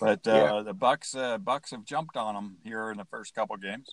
but 0.00 0.26
uh, 0.26 0.56
yeah. 0.56 0.62
the 0.64 0.74
Bucks 0.74 1.14
uh, 1.14 1.38
Bucks 1.38 1.70
have 1.70 1.84
jumped 1.84 2.16
on 2.16 2.34
them 2.34 2.56
here 2.64 2.90
in 2.90 2.98
the 2.98 3.04
first 3.04 3.34
couple 3.34 3.56
games. 3.56 3.88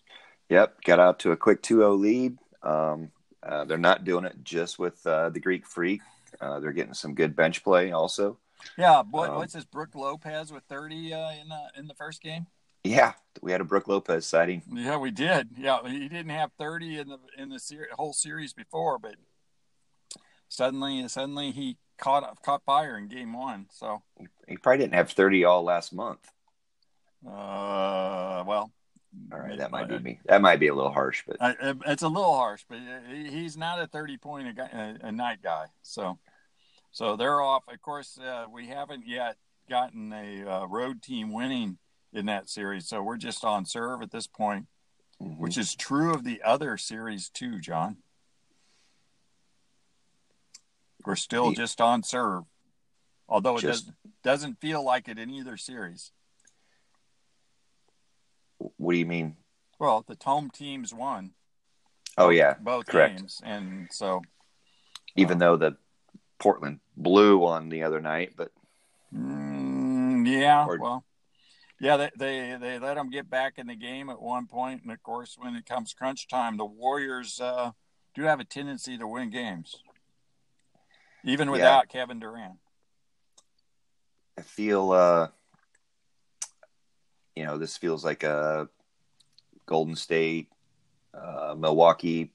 Yep, 0.49 0.83
got 0.83 0.99
out 0.99 1.19
to 1.19 1.31
a 1.31 1.37
quick 1.37 1.61
2-0 1.63 1.99
lead. 1.99 2.37
Um, 2.61 3.11
uh, 3.41 3.65
they're 3.65 3.77
not 3.77 4.03
doing 4.03 4.25
it 4.25 4.35
just 4.43 4.77
with 4.77 5.05
uh, 5.05 5.29
the 5.29 5.39
Greek 5.39 5.65
Freak. 5.65 6.01
Uh, 6.39 6.59
they're 6.59 6.71
getting 6.71 6.93
some 6.93 7.15
good 7.15 7.35
bench 7.35 7.63
play 7.63 7.91
also. 7.91 8.37
Yeah, 8.77 9.03
what, 9.09 9.29
um, 9.29 9.35
what's 9.37 9.53
this? 9.53 9.65
Brook 9.65 9.95
Lopez 9.95 10.51
with 10.51 10.63
thirty 10.63 11.13
uh, 11.13 11.31
in 11.31 11.49
the 11.49 11.61
in 11.77 11.87
the 11.87 11.93
first 11.93 12.21
game. 12.21 12.47
Yeah, 12.83 13.13
we 13.41 13.51
had 13.51 13.61
a 13.61 13.65
Brook 13.65 13.87
Lopez 13.87 14.25
sighting. 14.25 14.61
Yeah, 14.71 14.97
we 14.97 15.11
did. 15.11 15.49
Yeah, 15.57 15.79
he 15.87 16.07
didn't 16.07 16.29
have 16.29 16.51
thirty 16.57 16.97
in 16.97 17.09
the 17.09 17.19
in 17.37 17.49
the 17.49 17.59
ser- 17.59 17.89
whole 17.93 18.13
series 18.13 18.53
before, 18.53 18.99
but 18.99 19.15
suddenly 20.47 21.07
suddenly 21.07 21.51
he 21.51 21.77
caught 21.97 22.41
caught 22.43 22.63
fire 22.65 22.97
in 22.97 23.07
game 23.07 23.33
one. 23.33 23.67
So 23.71 24.01
he 24.47 24.57
probably 24.57 24.79
didn't 24.79 24.95
have 24.95 25.11
thirty 25.11 25.43
all 25.43 25.63
last 25.63 25.93
month. 25.93 26.19
Uh, 27.25 28.43
well, 28.45 28.71
all 29.31 29.39
right, 29.39 29.57
that 29.57 29.71
might 29.71 29.87
be 29.87 29.99
me. 29.99 30.19
That 30.25 30.41
might 30.41 30.59
be 30.59 30.67
a 30.67 30.75
little 30.75 30.91
harsh, 30.91 31.23
but 31.25 31.37
uh, 31.39 31.73
it's 31.85 32.03
a 32.03 32.07
little 32.07 32.35
harsh. 32.35 32.65
But 32.67 32.79
he's 33.09 33.55
not 33.55 33.79
a 33.79 33.87
thirty 33.87 34.17
point 34.17 34.49
a, 34.49 34.53
guy, 34.53 34.95
a, 35.01 35.11
night 35.11 35.39
guy. 35.41 35.67
So, 35.83 36.19
so 36.91 37.15
they're 37.15 37.41
off. 37.41 37.63
Of 37.71 37.81
course, 37.81 38.17
uh, 38.19 38.45
we 38.51 38.67
haven't 38.67 39.07
yet 39.07 39.37
gotten 39.69 40.11
a 40.11 40.43
uh, 40.45 40.65
road 40.65 41.01
team 41.01 41.31
winning 41.31 41.77
in 42.11 42.25
that 42.25 42.49
series. 42.49 42.87
So 42.87 43.01
we're 43.01 43.17
just 43.17 43.45
on 43.45 43.65
serve 43.65 44.01
at 44.01 44.11
this 44.11 44.27
point, 44.27 44.67
mm-hmm. 45.21 45.41
which 45.41 45.57
is 45.57 45.75
true 45.75 46.13
of 46.13 46.23
the 46.23 46.41
other 46.43 46.77
series 46.77 47.29
too, 47.29 47.59
John. 47.59 47.97
We're 51.05 51.15
still 51.15 51.51
just 51.51 51.81
on 51.81 52.03
serve, 52.03 52.43
although 53.27 53.57
it 53.57 53.61
just, 53.61 53.85
does, 53.85 53.93
doesn't 54.23 54.61
feel 54.61 54.83
like 54.83 55.07
it 55.07 55.19
in 55.19 55.29
either 55.29 55.57
series. 55.57 56.11
What 58.57 58.93
do 58.93 58.97
you 58.97 59.05
mean? 59.05 59.35
Well, 59.79 60.05
the 60.07 60.17
home 60.23 60.49
teams 60.49 60.93
won. 60.93 61.31
Oh 62.17 62.29
yeah, 62.29 62.55
both 62.61 62.85
correct. 62.85 63.17
games, 63.17 63.41
and 63.43 63.89
so 63.91 64.21
Even 65.15 65.39
though 65.39 65.57
the 65.57 65.75
Portland 66.39 66.79
blew 66.95 67.45
on 67.45 67.69
the 67.69 67.83
other 67.83 67.99
night, 67.99 68.33
but 68.37 68.51
mm, 69.13 70.27
yeah, 70.27 70.65
Or- 70.65 70.77
well, 70.79 71.05
yeah, 71.79 71.97
they, 71.97 72.09
they 72.17 72.57
they 72.59 72.79
let 72.79 72.95
them 72.95 73.09
get 73.09 73.29
back 73.29 73.53
in 73.57 73.67
the 73.67 73.75
game 73.75 74.09
at 74.09 74.21
one 74.21 74.47
point, 74.47 74.83
and 74.83 74.91
of 74.91 75.01
course, 75.03 75.35
when 75.37 75.55
it 75.55 75.65
comes 75.65 75.93
crunch 75.93 76.27
time, 76.27 76.55
the 76.55 76.65
Warriors 76.65 77.41
uh, 77.41 77.71
do 78.15 78.23
have 78.23 78.39
a 78.39 78.45
tendency 78.45 78.97
to 78.97 79.07
win 79.07 79.29
games, 79.29 79.75
even 81.23 81.47
Yeah. 81.47 81.53
without 81.53 81.89
Kevin 81.89 82.19
Durant. 82.19 82.59
I 84.37 84.41
feel 84.41 84.91
uh 84.91 85.27
you 87.35 87.45
know, 87.45 87.57
this 87.57 87.77
feels 87.77 88.05
like 88.05 88.23
a 88.23 88.69
Golden 89.65 89.95
State 89.95 90.49
uh 91.13 91.55
Milwaukee 91.57 92.31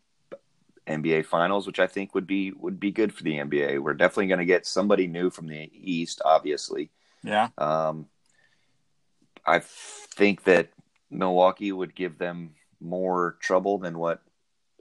NBA 0.87 1.27
finals, 1.27 1.66
which 1.66 1.79
I 1.81 1.87
think 1.87 2.14
would 2.14 2.27
be 2.27 2.53
would 2.53 2.81
be 2.81 2.90
good 2.90 3.12
for 3.12 3.22
the 3.22 3.35
NBA. 3.35 3.79
We're 3.81 3.94
definitely 3.94 4.29
going 4.29 4.38
to 4.38 4.46
get 4.46 4.66
somebody 4.66 5.07
new 5.07 5.29
from 5.29 5.46
the 5.46 5.70
East, 5.74 6.22
obviously. 6.24 6.90
Yeah, 7.22 7.48
Um, 7.59 8.07
I 9.44 9.59
think 9.59 10.44
that 10.44 10.70
Milwaukee 11.11 11.72
would 11.72 11.94
give 11.94 12.16
them 12.16 12.55
more 12.81 13.37
trouble 13.40 13.77
than 13.79 13.98
what 13.98 14.22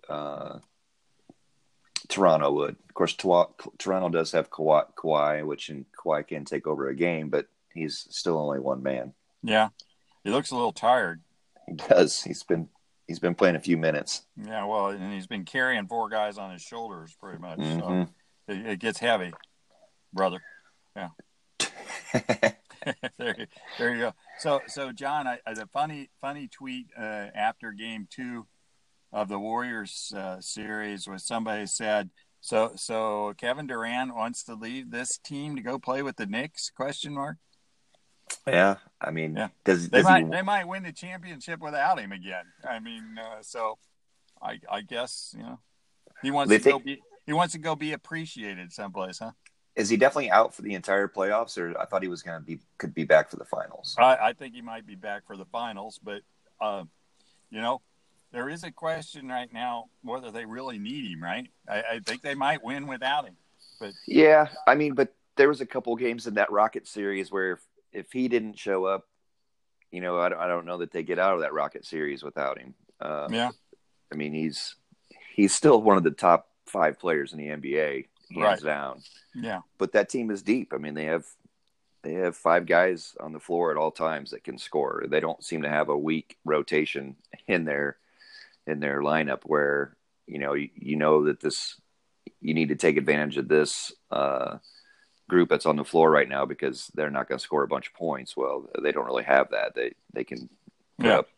uh, 0.08 0.60
Toronto 2.10 2.52
would. 2.52 2.76
Of 2.88 2.94
course, 2.94 3.14
Toronto 3.16 4.10
does 4.10 4.32
have 4.32 4.50
Kawhi, 4.50 4.86
Kawhi, 4.96 5.46
which 5.46 5.70
and 5.70 5.86
Kawhi 5.92 6.28
can 6.28 6.46
take 6.46 6.66
over 6.68 6.88
a 6.90 6.96
game, 6.96 7.30
but 7.30 7.48
he's 7.74 8.08
still 8.10 8.38
only 8.38 8.60
one 8.60 8.82
man. 8.84 9.14
yeah, 9.44 9.70
he 10.24 10.30
looks 10.32 10.52
a 10.52 10.56
little 10.56 10.72
tired. 10.74 11.22
He 11.68 11.74
does. 11.74 12.24
He's 12.24 12.44
been 12.44 12.70
he's 13.08 13.20
been 13.20 13.36
playing 13.36 13.56
a 13.56 13.60
few 13.60 13.78
minutes. 13.78 14.24
Yeah, 14.42 14.66
well, 14.66 14.88
and 14.90 15.14
he's 15.14 15.28
been 15.28 15.46
carrying 15.46 15.88
four 15.88 16.10
guys 16.10 16.38
on 16.38 16.52
his 16.52 16.62
shoulders 16.62 17.16
pretty 17.20 17.40
much, 17.40 17.60
Mhm. 17.60 17.80
so 17.80 18.08
it, 18.54 18.66
it 18.66 18.80
gets 18.80 19.00
heavy, 19.00 19.34
brother. 20.14 20.42
Yeah. 20.96 21.10
there, 23.18 23.36
you- 23.38 23.48
there 23.78 23.94
you 23.94 24.00
go. 24.00 24.14
So, 24.40 24.62
so 24.68 24.92
John, 24.92 25.28
I, 25.28 25.40
I, 25.46 25.54
the 25.54 25.68
funny, 25.68 26.10
funny 26.22 26.48
tweet 26.48 26.88
uh, 26.98 27.02
after 27.36 27.72
Game 27.72 28.08
Two 28.10 28.46
of 29.12 29.30
the 29.30 29.40
Warriors 29.40 30.14
uh, 30.16 30.40
series 30.42 31.08
was 31.08 31.24
somebody 31.26 31.66
said, 31.66 32.10
"So, 32.42 32.74
so 32.76 33.34
Kevin 33.38 33.68
Durant 33.68 34.16
wants 34.16 34.44
to 34.44 34.56
leave 34.56 34.92
this 34.92 35.18
team 35.18 35.56
to 35.56 35.62
go 35.62 35.80
play 35.80 36.02
with 36.02 36.18
the 36.18 36.26
Knicks?" 36.26 36.70
Question 36.70 37.14
mark. 37.14 37.38
yeah, 38.46 38.76
I 39.02 39.12
mean, 39.12 39.36
Yeah. 39.36 39.50
does, 39.64 39.90
They 39.90 40.00
does 40.00 40.06
might, 40.06 40.26
he? 40.26 40.30
they 40.32 40.42
might 40.42 40.68
win 40.68 40.84
the 40.84 40.92
championship 40.92 41.60
without 41.62 42.00
him 42.00 42.12
again. 42.12 42.46
I 42.68 42.80
mean, 42.80 43.18
uh, 43.18 43.42
so 43.42 43.78
I, 44.42 44.60
I 44.70 44.82
guess 44.82 45.34
you 45.38 45.44
know 45.44 45.60
he 46.22 46.32
wants 46.32 46.50
They 46.50 46.60
to 46.60 46.72
go 46.72 46.80
be 46.80 47.02
he 47.26 47.34
wants 47.34 47.54
to 47.54 47.60
go 47.60 47.76
be 47.76 47.94
appreciated 47.94 48.72
someplace, 48.72 49.20
huh? 49.20 49.32
Is 49.76 49.90
he 49.90 49.98
definitely 49.98 50.32
out 50.32 50.56
for 50.56 50.64
the 50.64 50.74
entire 50.74 51.08
playoffs, 51.08 51.56
or 51.58 51.80
I 51.80 51.86
thought 51.86 52.02
he 52.02 52.08
was 52.08 52.24
going 52.24 52.40
to 52.40 52.46
be 52.46 52.60
could 52.78 52.94
be 52.94 53.04
back 53.04 53.30
for 53.30 53.36
the 53.38 53.46
finals? 53.46 53.96
I, 53.98 54.18
I 54.30 54.34
think 54.34 54.56
he 54.56 54.62
might 54.62 54.88
be 54.88 54.96
back 54.96 55.28
for 55.28 55.38
the 55.38 55.46
finals, 55.46 56.00
but 56.04 56.22
uh, 56.60 56.84
you 57.52 57.62
know, 57.62 57.82
there 58.32 58.50
is 58.50 58.64
a 58.64 58.72
question 58.72 59.28
right 59.30 59.52
now 59.52 59.86
whether 60.04 60.32
they 60.32 60.46
really 60.46 60.78
need 60.78 61.12
him. 61.12 61.24
Right? 61.24 61.48
I, 61.70 61.84
I 61.94 62.00
think 62.06 62.22
they 62.22 62.36
might 62.36 62.64
win 62.64 62.88
without 62.88 63.26
him. 63.26 63.36
But 63.80 63.94
Yeah, 64.08 64.48
I 64.66 64.76
mean, 64.76 64.94
but 64.94 65.14
there 65.36 65.50
was 65.50 65.62
a 65.62 65.66
couple 65.66 65.96
games 65.96 66.26
in 66.28 66.34
that 66.36 66.52
Rocket 66.52 66.88
series 66.88 67.32
where 67.32 67.52
if, 67.54 67.60
if 67.94 68.12
he 68.12 68.28
didn't 68.28 68.58
show 68.58 68.86
up, 68.86 69.06
you 69.92 70.02
know, 70.02 70.20
I 70.20 70.30
don't, 70.30 70.40
I 70.40 70.48
don't 70.48 70.66
know 70.66 70.80
that 70.80 70.92
they 70.92 71.04
get 71.04 71.20
out 71.20 71.36
of 71.36 71.42
that 71.42 71.54
Rocket 71.54 71.86
series 71.86 72.24
without 72.24 72.58
him. 72.60 72.74
Uh, 73.00 73.28
Yeah, 73.32 73.52
I 74.12 74.16
mean, 74.16 74.34
he's 74.34 74.76
he's 75.36 75.54
still 75.54 75.82
one 75.82 75.98
of 75.98 76.04
the 76.04 76.12
top 76.12 76.50
five 76.66 77.00
players 77.00 77.34
in 77.34 77.38
the 77.40 77.48
NBA, 77.48 78.08
hands 78.34 78.36
Right. 78.36 78.64
down. 78.64 79.04
yeah, 79.36 79.62
But 79.78 79.92
that 79.94 80.10
team 80.10 80.32
is 80.32 80.42
deep. 80.42 80.74
I 80.74 80.78
mean, 80.78 80.94
they 80.96 81.06
have 81.06 81.26
they 82.04 82.14
have 82.14 82.36
five 82.36 82.66
guys 82.66 83.16
on 83.20 83.32
the 83.34 83.40
floor 83.40 83.70
at 83.72 83.78
all 83.78 83.92
times 83.92 84.32
that 84.32 84.44
can 84.44 84.58
score. 84.58 85.06
They 85.08 85.20
don't 85.20 85.44
seem 85.44 85.62
to 85.64 85.70
have 85.70 85.90
a 85.90 85.98
weak 85.98 86.38
rotation 86.46 87.16
in 87.48 87.66
their 87.66 87.98
in 88.68 88.80
their 88.80 89.02
lineup 89.02 89.40
where 89.46 89.96
you 90.28 90.40
know 90.40 90.54
you, 90.54 90.70
you 90.76 90.96
know 90.96 91.26
that 91.26 91.40
this 91.40 91.80
you 92.42 92.54
need 92.54 92.70
to 92.70 92.76
take 92.76 92.98
advantage 92.98 93.38
of 93.38 93.48
this 93.48 93.94
uh, 94.12 94.58
group 95.30 95.50
that's 95.50 95.66
on 95.66 95.78
the 95.78 95.84
floor 95.84 96.12
right 96.12 96.30
now 96.30 96.46
because 96.46 96.92
they're 96.94 97.10
not 97.10 97.28
going 97.28 97.40
to 97.40 97.44
score 97.44 97.64
a 97.64 97.68
bunch 97.68 97.88
of 97.88 97.94
points. 97.94 98.36
Well, 98.38 98.70
they 98.82 98.92
don't 98.92 99.06
really 99.06 99.24
have 99.24 99.50
that. 99.52 99.74
They 99.74 99.94
they 100.14 100.24
can 100.24 100.50
Yeah. 101.02 101.20
up. 101.20 101.30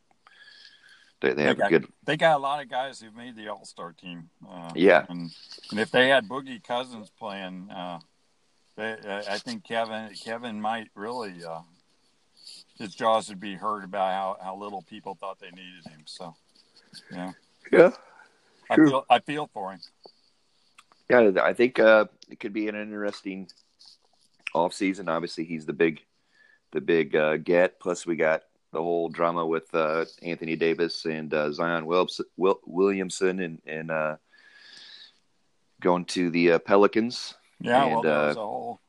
They, 1.21 1.33
they 1.33 1.43
have 1.43 1.57
Okay. 1.57 1.67
a 1.67 1.69
good 1.69 1.87
they 2.05 2.17
got 2.17 2.37
a 2.37 2.39
lot 2.39 2.61
of 2.61 2.69
guys 2.69 2.99
who've 2.99 3.15
made 3.15 3.35
the 3.35 3.49
All 3.49 3.65
Star 3.65 3.93
team. 3.93 4.29
Uh, 4.49 4.71
Yeah. 4.75 5.05
and, 5.09 5.31
and 5.71 5.79
if 5.79 5.91
they 5.91 6.09
had 6.09 6.27
Boogie 6.27 6.63
Cousins 6.63 7.11
playing, 7.19 7.69
uh, 7.69 7.99
they, 8.75 8.97
I 9.05 9.35
I 9.35 9.37
think 9.37 9.63
Kevin 9.63 10.09
Kevin 10.23 10.59
might 10.61 10.87
really 10.95 11.43
uh, 11.43 11.61
his 12.79 12.95
jaws 12.95 13.27
would 13.29 13.39
be 13.41 13.55
hurt 13.55 13.83
about 13.83 14.13
how, 14.13 14.37
how 14.43 14.55
little 14.55 14.81
people 14.81 15.15
thought 15.19 15.39
they 15.39 15.51
needed 15.51 15.85
him. 15.89 16.03
So, 16.05 16.35
yeah, 17.11 17.31
yeah 17.71 17.91
I 18.69 18.75
True. 18.75 18.89
feel 18.89 19.05
I 19.09 19.19
feel 19.19 19.49
for 19.53 19.71
him. 19.71 19.79
Yeah, 21.09 21.31
I 21.43 21.53
think 21.53 21.79
uh, 21.79 22.05
it 22.29 22.39
could 22.39 22.53
be 22.53 22.67
an 22.67 22.75
interesting 22.75 23.49
off 24.53 24.73
season. 24.73 25.09
Obviously, 25.09 25.43
he's 25.43 25.65
the 25.65 25.73
big, 25.73 26.01
the 26.71 26.81
big 26.81 27.15
uh, 27.15 27.37
get. 27.37 27.79
Plus, 27.79 28.05
we 28.05 28.15
got 28.15 28.43
the 28.71 28.81
whole 28.81 29.09
drama 29.09 29.45
with 29.45 29.73
uh, 29.73 30.05
Anthony 30.21 30.55
Davis 30.55 31.05
and 31.05 31.33
uh, 31.33 31.51
Zion 31.51 31.87
Wilps- 31.87 32.21
Wil- 32.37 32.61
Williamson 32.65 33.39
and 33.39 33.61
and 33.65 33.89
uh, 33.89 34.17
going 35.81 36.05
to 36.05 36.29
the 36.29 36.51
uh, 36.53 36.59
Pelicans. 36.59 37.33
Yeah, 37.59 37.85
well, 37.85 37.95
And, 37.95 38.05
there 38.05 38.17
uh, 38.17 38.27
was 38.27 38.37
a 38.37 38.39
whole 38.41 38.79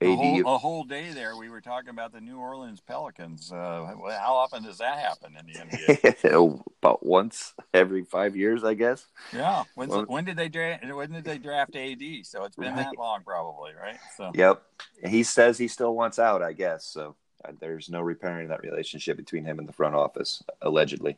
a 0.00 0.12
AD, 0.12 0.16
whole, 0.18 0.54
a 0.54 0.58
whole 0.58 0.84
day 0.84 1.10
there. 1.12 1.36
We 1.36 1.48
were 1.48 1.60
talking 1.60 1.90
about 1.90 2.12
the 2.12 2.20
New 2.20 2.38
Orleans 2.38 2.80
Pelicans. 2.80 3.50
Uh, 3.50 3.94
how 4.20 4.34
often 4.34 4.62
does 4.62 4.78
that 4.78 4.98
happen 4.98 5.36
in 5.38 5.46
the 5.46 5.58
NBA? 5.58 6.62
about 6.82 7.04
once 7.04 7.54
every 7.72 8.04
five 8.04 8.36
years, 8.36 8.62
I 8.62 8.74
guess. 8.74 9.06
yeah, 9.32 9.64
When's, 9.74 9.92
Well- 9.92 10.04
when 10.04 10.24
did 10.24 10.36
they 10.36 10.48
draft? 10.48 10.84
When 10.84 11.12
did 11.12 11.24
they 11.24 11.38
draft 11.38 11.74
AD? 11.74 12.02
So 12.24 12.44
it's 12.44 12.56
been 12.56 12.76
that 12.76 12.98
long, 12.98 13.22
probably, 13.24 13.72
right? 13.80 13.98
So 14.16 14.32
Yep, 14.34 14.62
he 15.06 15.22
says 15.22 15.58
he 15.58 15.68
still 15.68 15.94
wants 15.94 16.18
out. 16.18 16.42
I 16.42 16.52
guess 16.52 16.84
so. 16.84 17.16
Uh, 17.44 17.52
There's 17.58 17.88
no 17.88 18.00
repairing 18.00 18.48
that 18.48 18.62
relationship 18.62 19.16
between 19.16 19.44
him 19.44 19.58
and 19.58 19.68
the 19.68 19.72
front 19.72 19.94
office, 19.94 20.42
allegedly. 20.60 21.16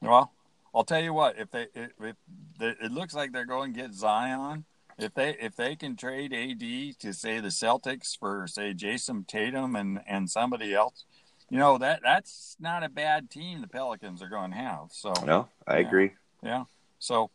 Well, 0.00 0.32
I'll 0.74 0.84
tell 0.84 1.02
you 1.02 1.12
what. 1.12 1.38
If 1.38 1.50
they 1.50 1.66
if, 1.74 1.90
if 2.00 2.16
the, 2.58 2.68
it 2.84 2.92
looks 2.92 3.14
like 3.14 3.32
they're 3.32 3.44
going 3.44 3.74
to 3.74 3.80
get 3.80 3.92
Zion, 3.92 4.64
if 5.02 5.14
they 5.14 5.36
if 5.40 5.56
they 5.56 5.76
can 5.76 5.96
trade 5.96 6.32
AD 6.32 6.98
to 7.00 7.12
say 7.12 7.40
the 7.40 7.48
Celtics 7.48 8.18
for 8.18 8.46
say 8.46 8.74
Jayson 8.74 9.26
Tatum 9.26 9.76
and 9.76 10.00
and 10.06 10.30
somebody 10.30 10.74
else, 10.74 11.04
you 11.48 11.58
know 11.58 11.78
that 11.78 12.00
that's 12.02 12.56
not 12.60 12.82
a 12.82 12.88
bad 12.88 13.30
team 13.30 13.60
the 13.60 13.68
Pelicans 13.68 14.22
are 14.22 14.28
going 14.28 14.50
to 14.52 14.56
have. 14.56 14.88
So 14.92 15.12
No, 15.24 15.48
I 15.66 15.78
Yeah. 15.78 15.86
agree. 15.86 16.12
yeah, 16.42 16.64
so 16.98 17.30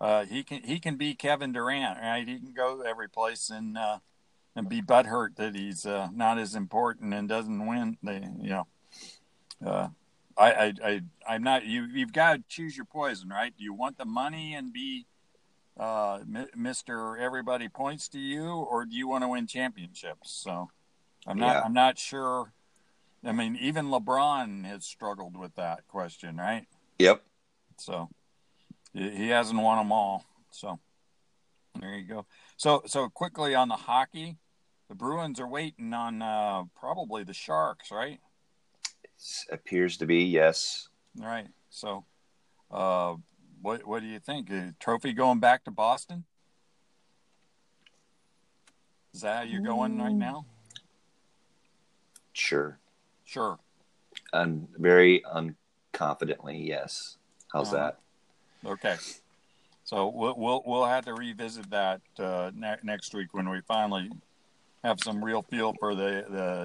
uh, 0.00 0.24
he 0.26 0.42
can 0.44 0.62
he 0.62 0.78
can 0.78 0.96
be 0.96 1.14
Kevin 1.14 1.52
Durant, 1.52 1.98
right? 2.00 2.26
He 2.26 2.38
can 2.38 2.52
go 2.52 2.82
every 2.82 3.08
place 3.08 3.50
and 3.50 3.76
uh, 3.76 3.98
and 4.54 4.68
be 4.68 4.82
butthurt 4.82 5.36
that 5.36 5.54
he's 5.54 5.86
uh, 5.86 6.08
not 6.12 6.38
as 6.38 6.54
important 6.54 7.14
and 7.14 7.28
doesn't 7.28 7.66
win. 7.66 7.96
They 8.02 8.20
you 8.40 8.50
know. 8.50 8.66
Uh, 9.64 9.88
I, 10.36 10.52
I, 10.52 10.72
I, 10.84 11.00
I'm 11.28 11.42
not. 11.42 11.64
You, 11.66 11.82
you've 11.92 12.12
got 12.12 12.34
to 12.36 12.42
choose 12.48 12.76
your 12.76 12.86
poison, 12.86 13.28
right? 13.28 13.52
Do 13.58 13.64
you 13.64 13.74
want 13.74 13.98
the 13.98 14.04
money 14.04 14.54
and 14.54 14.72
be 14.72 15.04
uh, 15.78 16.20
Mister 16.56 17.16
Everybody 17.16 17.68
points 17.68 18.08
to 18.08 18.18
you, 18.18 18.48
or 18.48 18.84
do 18.84 18.96
you 18.96 19.08
want 19.08 19.24
to 19.24 19.28
win 19.28 19.46
championships? 19.46 20.30
So, 20.30 20.70
I'm 21.26 21.38
not. 21.38 21.54
Yeah. 21.54 21.62
I'm 21.64 21.72
not 21.72 21.98
sure. 21.98 22.52
I 23.24 23.32
mean, 23.32 23.56
even 23.60 23.86
LeBron 23.86 24.64
has 24.64 24.84
struggled 24.84 25.36
with 25.36 25.54
that 25.56 25.86
question, 25.88 26.36
right? 26.36 26.66
Yep. 26.98 27.22
So, 27.78 28.08
he 28.92 29.10
he 29.10 29.28
hasn't 29.28 29.60
won 29.60 29.78
them 29.78 29.92
all. 29.92 30.24
So, 30.50 30.78
there 31.80 31.94
you 31.94 32.04
go. 32.04 32.26
So, 32.56 32.82
so 32.86 33.08
quickly 33.08 33.54
on 33.54 33.68
the 33.68 33.76
hockey, 33.76 34.36
the 34.88 34.94
Bruins 34.94 35.38
are 35.38 35.48
waiting 35.48 35.92
on 35.92 36.22
uh, 36.22 36.64
probably 36.74 37.24
the 37.24 37.34
Sharks, 37.34 37.90
right? 37.90 38.20
It 38.94 39.52
appears 39.52 39.96
to 39.98 40.06
be 40.06 40.24
yes. 40.24 40.88
Right. 41.16 41.48
So, 41.70 42.04
uh, 42.70 43.16
what 43.62 43.86
what 43.86 44.00
do 44.00 44.06
you 44.06 44.18
think? 44.20 44.50
A 44.50 44.74
trophy 44.80 45.12
going 45.12 45.40
back 45.40 45.64
to 45.64 45.70
Boston? 45.70 46.24
Is 49.14 49.22
that 49.22 49.36
how 49.36 49.42
you're 49.42 49.62
going 49.62 49.98
right 49.98 50.12
now? 50.14 50.44
Sure. 52.32 52.78
Sure. 53.24 53.58
Un, 54.32 54.68
very 54.76 55.22
unconfidently, 55.34 56.66
yes. 56.66 57.16
How's 57.52 57.72
Uh-huh. 57.72 57.92
that? 58.64 58.68
Okay. 58.68 58.96
So 59.84 60.08
we'll 60.08 60.34
we'll, 60.36 60.62
we'll 60.66 60.84
have 60.86 61.04
to 61.06 61.14
revisit 61.14 61.70
that 61.70 62.00
uh, 62.18 62.50
ne- 62.54 62.76
next 62.82 63.14
week 63.14 63.28
when 63.32 63.48
we 63.48 63.60
finally 63.62 64.10
have 64.84 65.00
some 65.02 65.24
real 65.24 65.42
feel 65.42 65.74
for 65.80 65.94
the, 65.94 66.24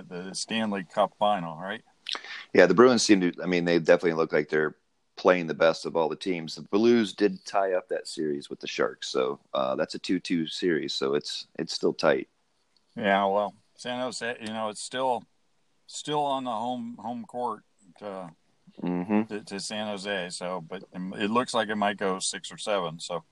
the, 0.09 0.25
the 0.25 0.35
Stanley 0.35 0.85
Cup 0.93 1.13
final, 1.17 1.57
right? 1.57 1.81
Yeah, 2.53 2.65
the 2.67 2.73
Bruins 2.75 3.01
seem 3.03 3.21
to. 3.21 3.31
I 3.41 3.47
mean, 3.47 3.65
they 3.65 3.79
definitely 3.79 4.13
look 4.13 4.31
like 4.33 4.49
they're 4.49 4.75
playing 5.15 5.47
the 5.47 5.53
best 5.53 5.85
of 5.85 5.95
all 5.95 6.09
the 6.09 6.15
teams. 6.15 6.55
The 6.55 6.61
Blues 6.63 7.13
did 7.13 7.45
tie 7.45 7.73
up 7.73 7.87
that 7.89 8.07
series 8.07 8.49
with 8.49 8.59
the 8.59 8.67
Sharks, 8.67 9.09
so 9.09 9.39
uh, 9.53 9.75
that's 9.75 9.95
a 9.95 9.99
two-two 9.99 10.47
series. 10.47 10.93
So 10.93 11.15
it's 11.15 11.47
it's 11.59 11.73
still 11.73 11.93
tight. 11.93 12.27
Yeah, 12.95 13.25
well, 13.25 13.55
San 13.75 13.99
Jose, 13.99 14.37
you 14.39 14.47
know, 14.47 14.69
it's 14.69 14.81
still 14.81 15.23
still 15.87 16.21
on 16.21 16.43
the 16.43 16.51
home 16.51 16.97
home 16.99 17.25
court 17.25 17.63
to, 17.99 18.31
hmm 18.81 19.21
to, 19.23 19.41
to 19.41 19.59
San 19.59 19.87
Jose. 19.87 20.29
So, 20.31 20.63
but 20.67 20.83
it 20.93 21.29
looks 21.29 21.53
like 21.53 21.69
it 21.69 21.75
might 21.75 21.97
go 21.97 22.19
six 22.19 22.51
or 22.51 22.57
seven. 22.57 22.99
So, 22.99 23.23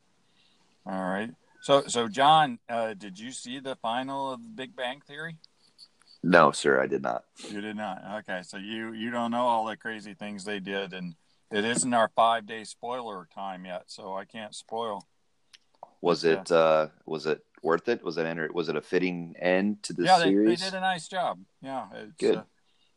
all 0.85 1.09
right. 1.09 1.31
So, 1.61 1.83
so 1.87 2.07
John, 2.07 2.57
uh, 2.69 2.95
did 2.95 3.19
you 3.19 3.31
see 3.31 3.59
the 3.59 3.75
final 3.75 4.33
of 4.33 4.41
the 4.41 4.49
Big 4.49 4.75
Bang 4.75 5.01
Theory? 5.07 5.37
No, 6.23 6.51
sir, 6.51 6.81
I 6.81 6.87
did 6.87 7.01
not. 7.01 7.25
You 7.49 7.61
did 7.61 7.75
not. 7.75 8.03
Okay, 8.19 8.41
so 8.43 8.57
you 8.57 8.93
you 8.93 9.11
don't 9.11 9.31
know 9.31 9.45
all 9.45 9.65
the 9.65 9.77
crazy 9.77 10.13
things 10.13 10.43
they 10.43 10.59
did, 10.59 10.93
and 10.93 11.15
it 11.51 11.65
isn't 11.65 11.93
our 11.93 12.09
five 12.15 12.45
day 12.45 12.63
spoiler 12.63 13.27
time 13.33 13.65
yet, 13.65 13.83
so 13.87 14.15
I 14.15 14.25
can't 14.25 14.55
spoil. 14.55 15.07
Was 16.01 16.23
Yeah. 16.23 16.41
it 16.41 16.51
uh, 16.51 16.87
was 17.05 17.25
it 17.25 17.45
worth 17.61 17.87
it? 17.87 18.03
Was 18.03 18.17
it 18.17 18.25
enter, 18.25 18.49
was 18.53 18.69
it 18.69 18.75
a 18.75 18.81
fitting 18.81 19.35
end 19.39 19.83
to 19.83 19.93
the 19.93 20.07
series? 20.07 20.21
yeah, 20.21 20.25
they, 20.25 20.55
they 20.55 20.55
did 20.55 20.73
a 20.73 20.79
nice 20.79 21.07
job. 21.07 21.39
Yeah, 21.61 21.87
it's, 21.93 22.13
Good. 22.17 22.37
Uh, 22.37 22.43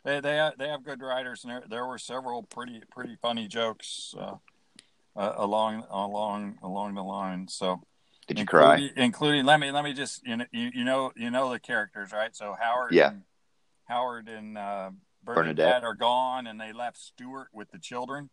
they 0.05 0.21
they 0.21 0.37
have, 0.37 0.59
they 0.59 0.69
have 0.69 0.85
good 0.85 1.01
writers, 1.01 1.45
and 1.45 1.51
there 1.51 1.65
there 1.69 1.87
were 1.87 1.99
several 1.99 2.43
pretty 2.43 2.83
pretty 2.91 3.17
funny 3.21 3.49
jokes 3.49 4.15
uh, 4.19 4.37
uh, 5.17 5.33
along 5.37 5.85
along 5.91 6.59
along 6.63 6.95
the 6.95 7.03
line. 7.03 7.49
So 7.49 7.83
Did 8.27 8.39
you 8.39 8.47
cry? 8.47 8.77
including, 8.77 9.03
Including 9.03 9.45
let 9.47 9.61
me 9.61 9.71
let 9.71 9.85
me 9.85 9.93
just 9.93 10.27
you 10.27 10.37
know 10.37 10.47
you, 10.53 10.71
you 10.75 10.85
know 10.85 11.13
you 11.17 11.31
know 11.31 11.51
the 11.51 11.59
characters 11.59 12.13
right? 12.13 12.35
So 12.37 12.55
Howard 12.59 12.93
Yeah. 12.93 13.09
and, 13.09 13.23
Howard 13.87 14.29
and 14.29 14.57
uh, 14.57 14.91
Bernadette. 15.23 15.57
Bernadette, 15.57 15.85
are 15.85 15.95
gone, 15.95 16.47
and 16.47 16.59
they 16.61 16.73
left 16.73 16.97
Stuart 16.99 17.49
with 17.53 17.71
the 17.71 17.79
children. 17.79 18.31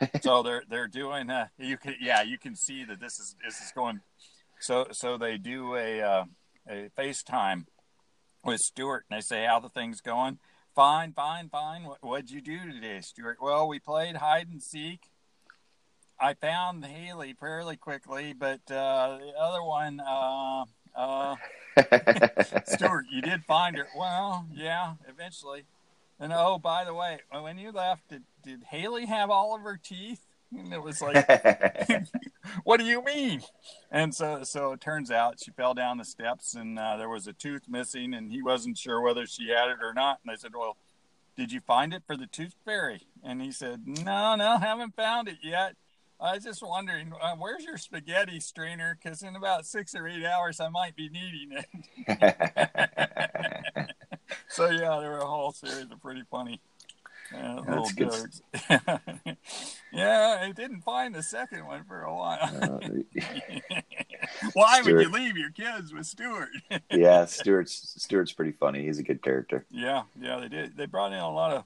so 0.22 0.42
they're 0.42 0.62
they're 0.68 0.88
doing 0.88 1.30
uh, 1.30 1.48
you 1.58 1.76
can 1.76 1.96
yeah 2.00 2.22
you 2.22 2.38
can 2.38 2.56
see 2.56 2.84
that 2.84 3.00
this 3.00 3.18
is 3.18 3.36
this 3.44 3.60
is 3.60 3.72
going. 3.74 4.00
So 4.60 4.86
so 4.92 5.16
they 5.18 5.38
do 5.38 5.76
a 5.76 6.00
uh, 6.00 6.24
a 6.68 6.90
FaceTime 6.96 7.66
with 8.44 8.60
Stuart, 8.60 9.04
and 9.10 9.18
they 9.18 9.22
say 9.22 9.44
how 9.44 9.60
the 9.60 9.68
thing's 9.68 10.00
going. 10.00 10.38
Fine, 10.74 11.12
fine, 11.12 11.48
fine. 11.48 11.84
What, 11.84 11.98
what'd 12.00 12.30
you 12.30 12.40
do 12.40 12.70
today, 12.70 13.00
Stuart? 13.02 13.38
Well, 13.40 13.68
we 13.68 13.78
played 13.78 14.16
hide 14.16 14.48
and 14.48 14.62
seek. 14.62 15.10
I 16.18 16.34
found 16.34 16.84
Halley 16.84 17.34
fairly 17.38 17.76
quickly, 17.76 18.32
but 18.32 18.60
uh, 18.70 19.18
the 19.18 19.32
other 19.38 19.62
one, 19.62 20.00
uh, 20.00 20.64
uh, 20.94 21.36
Stuart, 22.66 23.06
you 23.10 23.20
did 23.20 23.44
find 23.44 23.76
her. 23.76 23.88
Well, 23.96 24.46
yeah, 24.54 24.94
eventually. 25.08 25.64
And 26.22 26.32
oh, 26.32 26.56
by 26.56 26.84
the 26.84 26.94
way, 26.94 27.18
when 27.32 27.58
you 27.58 27.72
left, 27.72 28.06
did, 28.08 28.22
did 28.44 28.62
Halley 28.62 29.06
have 29.06 29.28
all 29.28 29.56
of 29.56 29.62
her 29.62 29.76
teeth? 29.76 30.24
And 30.56 30.72
it 30.72 30.80
was 30.80 31.02
like, 31.02 31.28
what 32.64 32.78
do 32.78 32.86
you 32.86 33.02
mean? 33.02 33.42
And 33.90 34.14
so, 34.14 34.44
so 34.44 34.70
it 34.70 34.80
turns 34.80 35.10
out 35.10 35.40
she 35.42 35.50
fell 35.50 35.74
down 35.74 35.98
the 35.98 36.04
steps, 36.04 36.54
and 36.54 36.78
uh, 36.78 36.96
there 36.96 37.08
was 37.08 37.26
a 37.26 37.32
tooth 37.32 37.62
missing, 37.68 38.14
and 38.14 38.30
he 38.30 38.40
wasn't 38.40 38.78
sure 38.78 39.00
whether 39.00 39.26
she 39.26 39.48
had 39.48 39.68
it 39.68 39.78
or 39.82 39.92
not. 39.92 40.20
And 40.22 40.30
I 40.30 40.36
said, 40.36 40.52
well, 40.54 40.76
did 41.36 41.50
you 41.50 41.60
find 41.60 41.92
it 41.92 42.04
for 42.06 42.16
the 42.16 42.28
tooth 42.28 42.54
fairy? 42.64 43.08
And 43.24 43.42
he 43.42 43.50
said, 43.50 43.82
no, 43.88 44.36
no, 44.36 44.58
haven't 44.58 44.94
found 44.94 45.26
it 45.26 45.38
yet. 45.42 45.74
I 46.20 46.34
was 46.34 46.44
just 46.44 46.62
wondering, 46.62 47.12
uh, 47.20 47.34
where's 47.34 47.64
your 47.64 47.78
spaghetti 47.78 48.38
strainer? 48.38 48.96
Because 49.02 49.24
in 49.24 49.34
about 49.34 49.66
six 49.66 49.92
or 49.92 50.06
eight 50.06 50.24
hours, 50.24 50.60
I 50.60 50.68
might 50.68 50.94
be 50.94 51.08
needing 51.08 51.64
it. 52.06 53.48
so 54.52 54.70
yeah, 54.70 54.98
there 55.00 55.10
were 55.10 55.18
a 55.18 55.26
whole 55.26 55.52
series 55.52 55.90
of 55.90 56.00
pretty 56.00 56.22
funny 56.30 56.60
uh, 57.34 57.62
little 57.66 57.84
That's 57.84 57.92
good. 57.92 58.10
jokes. 58.10 58.42
yeah, 59.92 60.38
I 60.40 60.52
didn't 60.52 60.82
find 60.82 61.14
the 61.14 61.22
second 61.22 61.66
one 61.66 61.84
for 61.84 62.02
a 62.02 62.14
while. 62.14 62.38
Uh, 62.40 62.78
Why 64.54 64.82
would 64.82 65.00
you 65.00 65.10
leave 65.10 65.36
your 65.36 65.50
kids 65.50 65.92
with 65.92 66.06
Stuart? 66.06 66.50
yeah, 66.90 67.24
Stuart's 67.24 67.94
Stuart's 67.98 68.32
pretty 68.32 68.52
funny. 68.52 68.84
He's 68.84 68.98
a 68.98 69.02
good 69.02 69.22
character. 69.22 69.64
yeah, 69.70 70.02
yeah, 70.20 70.38
they 70.40 70.48
did. 70.48 70.76
They 70.76 70.86
brought 70.86 71.12
in 71.12 71.18
a 71.18 71.30
lot 71.30 71.52
of 71.52 71.64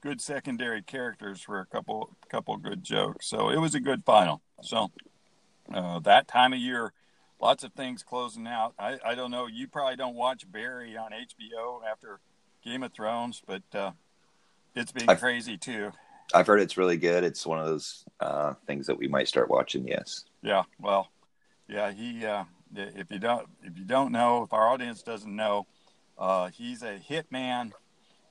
good 0.00 0.20
secondary 0.20 0.82
characters 0.82 1.40
for 1.40 1.60
a 1.60 1.66
couple 1.66 2.16
couple 2.28 2.56
good 2.56 2.82
jokes. 2.82 3.26
So 3.26 3.50
it 3.50 3.58
was 3.58 3.74
a 3.74 3.80
good 3.80 4.04
final. 4.04 4.42
So 4.62 4.90
uh, 5.72 5.98
that 6.00 6.28
time 6.28 6.52
of 6.52 6.58
year, 6.58 6.92
lots 7.40 7.64
of 7.64 7.72
things 7.72 8.02
closing 8.02 8.46
out. 8.46 8.74
I, 8.78 8.98
I 9.04 9.14
don't 9.14 9.30
know. 9.30 9.46
You 9.46 9.66
probably 9.66 9.96
don't 9.96 10.14
watch 10.14 10.50
Barry 10.50 10.96
on 10.96 11.10
HBO 11.12 11.80
after 11.90 12.20
Game 12.64 12.82
of 12.82 12.92
Thrones, 12.92 13.42
but 13.46 13.62
uh, 13.74 13.92
it's 14.74 14.92
been 14.92 15.08
I've- 15.08 15.20
crazy 15.20 15.56
too. 15.56 15.92
I've 16.32 16.46
heard 16.46 16.60
it's 16.60 16.76
really 16.76 16.96
good. 16.96 17.24
It's 17.24 17.44
one 17.44 17.58
of 17.58 17.66
those 17.66 18.04
uh, 18.20 18.54
things 18.64 18.86
that 18.86 18.96
we 18.96 19.08
might 19.08 19.26
start 19.26 19.50
watching. 19.50 19.88
Yes. 19.88 20.26
Yeah, 20.42 20.62
well, 20.78 21.10
yeah, 21.68 21.90
he. 21.90 22.24
Uh, 22.24 22.44
if 22.76 23.10
you 23.10 23.18
don't, 23.18 23.48
if 23.64 23.76
you 23.76 23.84
don't 23.84 24.12
know, 24.12 24.44
if 24.44 24.52
our 24.52 24.68
audience 24.68 25.02
doesn't 25.02 25.34
know, 25.34 25.66
uh, 26.16 26.50
he's 26.50 26.82
a 26.84 27.00
hitman, 27.10 27.72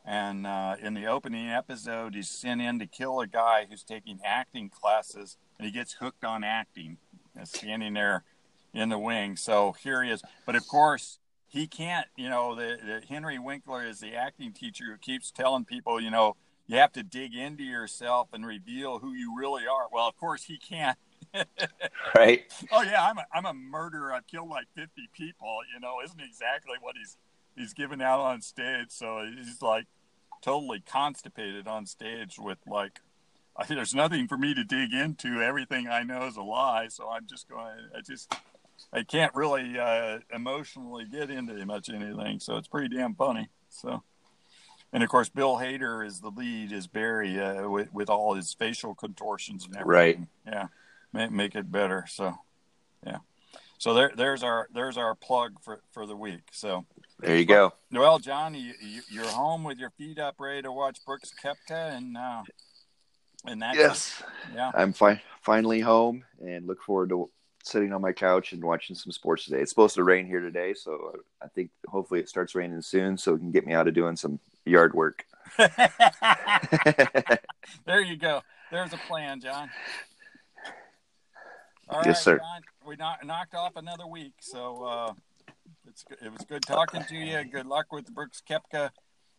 and 0.06 0.48
uh, 0.48 0.78
in 0.82 0.94
the 0.94 1.08
opening 1.08 1.50
episode, 1.50 2.16
he's 2.16 2.30
sent 2.30 2.62
in 2.62 2.80
to 2.80 2.88
kill 2.88 3.20
a 3.20 3.28
guy 3.28 3.68
who's 3.70 3.84
taking 3.84 4.22
acting 4.24 4.70
classes, 4.70 5.36
and 5.58 5.66
he 5.66 5.72
gets 5.74 5.92
hooked 5.96 6.24
on 6.24 6.42
acting, 6.46 7.00
uh, 7.38 7.44
standing 7.44 7.96
there 7.96 8.24
in 8.74 8.90
the 8.90 9.00
wing. 9.00 9.36
So 9.36 9.74
here 9.74 10.04
he 10.04 10.12
is, 10.12 10.22
but 10.46 10.56
of 10.56 10.68
course. 10.68 11.20
He 11.52 11.66
can't, 11.66 12.06
you 12.16 12.30
know. 12.30 12.54
The, 12.54 12.78
the 12.78 13.02
Henry 13.10 13.40
Winkler 13.40 13.84
is 13.84 14.00
the 14.00 14.14
acting 14.14 14.54
teacher 14.54 14.86
who 14.86 14.98
keeps 15.00 15.32
telling 15.32 15.66
people, 15.66 16.00
you 16.00 16.12
know, 16.12 16.36
you 16.68 16.78
have 16.78 16.92
to 16.92 17.02
dig 17.02 17.34
into 17.34 17.64
yourself 17.64 18.28
and 18.32 18.46
reveal 18.46 19.00
who 19.00 19.14
you 19.14 19.36
really 19.36 19.64
are. 19.64 19.88
Well, 19.92 20.08
of 20.08 20.16
course, 20.16 20.44
he 20.44 20.58
can't. 20.58 20.98
Right. 22.16 22.42
Oh 22.72 22.82
yeah, 22.82 23.04
I'm 23.04 23.18
a, 23.20 23.26
I'm 23.34 23.46
a 23.46 23.54
murderer. 23.54 24.12
I've 24.12 24.26
killed 24.26 24.50
like 24.50 24.66
50 24.76 25.10
people. 25.14 25.60
You 25.74 25.80
know, 25.80 25.98
isn't 26.04 26.20
exactly 26.20 26.76
what 26.82 26.96
he's 26.98 27.18
he's 27.56 27.74
giving 27.74 28.02
out 28.02 28.20
on 28.20 28.42
stage. 28.42 28.88
So 28.90 29.26
he's 29.26 29.62
like 29.62 29.86
totally 30.42 30.82
constipated 30.82 31.68
on 31.68 31.86
stage 31.86 32.38
with 32.40 32.58
like, 32.66 33.02
there's 33.68 33.94
nothing 33.94 34.28
for 34.28 34.38
me 34.38 34.54
to 34.54 34.64
dig 34.64 34.94
into. 34.94 35.42
Everything 35.42 35.88
I 35.88 36.04
know 36.04 36.26
is 36.26 36.36
a 36.36 36.42
lie. 36.42 36.88
So 36.90 37.10
I'm 37.10 37.28
just 37.28 37.48
going. 37.48 37.90
I 37.96 38.02
just 38.02 38.34
I 38.92 39.04
can't 39.04 39.34
really 39.36 39.78
uh, 39.80 40.20
emotionally 40.34 41.06
get 41.06 41.30
into 41.30 41.66
much 41.66 41.90
anything. 41.90 42.40
So 42.40 42.58
it's 42.58 42.68
pretty 42.68 42.96
damn 42.96 43.16
funny. 43.16 43.50
So. 43.70 44.04
And 44.92 45.04
of 45.04 45.10
course, 45.10 45.30
Bill 45.30 45.58
Hader 45.58 46.04
is 46.04 46.20
the 46.20 46.32
lead, 46.32 46.72
is 46.72 46.88
Barry, 46.88 47.40
uh, 47.40 47.70
with, 47.70 47.94
with 47.94 48.10
all 48.10 48.34
his 48.34 48.54
facial 48.54 48.96
contortions 48.96 49.66
and 49.66 49.76
everything. 49.78 49.88
Right. 49.88 50.20
Yeah, 50.48 50.68
make, 51.14 51.32
make 51.32 51.56
it 51.56 51.72
better. 51.72 52.06
So, 52.10 52.34
yeah. 53.06 53.18
So 53.78 53.94
there, 53.94 54.12
there's 54.16 54.42
our 54.42 54.68
there's 54.74 54.98
our 54.98 55.14
plug 55.14 55.62
for, 55.62 55.82
for 55.92 56.08
the 56.08 56.16
week. 56.16 56.42
So, 56.52 56.86
There 57.20 57.38
you 57.38 57.46
go. 57.46 57.74
well, 57.92 58.18
John, 58.18 58.56
you, 58.56 58.74
you, 58.82 59.02
you're 59.12 59.28
home 59.28 59.64
with 59.64 59.78
your 59.78 59.92
feet 59.92 60.18
up, 60.18 60.36
ready 60.40 60.64
to 60.64 60.72
watch 60.72 60.98
Brooks 61.06 61.32
Koepka, 61.40 61.96
and 61.96 62.18
uh, 62.18 62.42
and 63.46 63.62
that 63.62 63.76
Yes. 63.76 64.24
yeah, 64.56 64.72
I'm 64.74 64.92
fi- 64.94 65.22
finally 65.44 65.82
home 65.82 66.26
and 66.44 66.66
look 66.66 66.82
forward 66.82 67.10
to 67.10 67.30
sitting 67.64 67.94
on 67.94 68.02
my 68.02 68.12
couch 68.12 68.54
and 68.54 68.64
watching 68.64 68.96
some 68.96 69.12
sports 69.12 69.46
today. 69.46 69.60
It's 69.60 69.72
supposed 69.72 69.96
to 69.96 70.04
rain 70.04 70.26
here 70.26 70.40
today, 70.40 70.74
so 70.74 71.16
I 71.42 71.48
think 71.48 71.72
hopefully 71.88 72.20
it 72.20 72.30
starts 72.30 72.56
raining 72.56 72.82
soon 72.82 73.18
so 73.18 73.34
it 73.34 73.40
can 73.40 73.52
get 73.52 73.66
me 73.66 73.74
out 73.74 73.88
of 73.88 73.94
doing 73.94 74.16
some 74.16 74.40
yard 74.66 74.94
work. 74.94 75.26
there 75.58 75.70
you 78.02 78.18
go. 78.18 78.42
There's 78.72 78.94
a 78.94 78.98
plan, 78.98 79.42
John. 79.42 79.70
All 81.90 81.98
right, 81.98 82.08
Yes, 82.08 82.24
sir. 82.24 82.38
John, 82.38 82.62
we 82.86 82.96
knock, 82.96 83.26
knocked 83.26 83.56
off 83.56 83.76
another 83.76 84.06
week, 84.06 84.34
so 84.42 84.84
uh, 84.84 85.14
it's 85.88 86.06
it 86.24 86.32
was 86.32 86.44
good 86.48 86.62
talking 86.62 87.04
to 87.04 87.16
you. 87.16 87.44
Good 87.46 87.66
luck 87.66 87.92
with 87.92 88.14
Brooks 88.14 88.44
Koepka, 88.48 88.92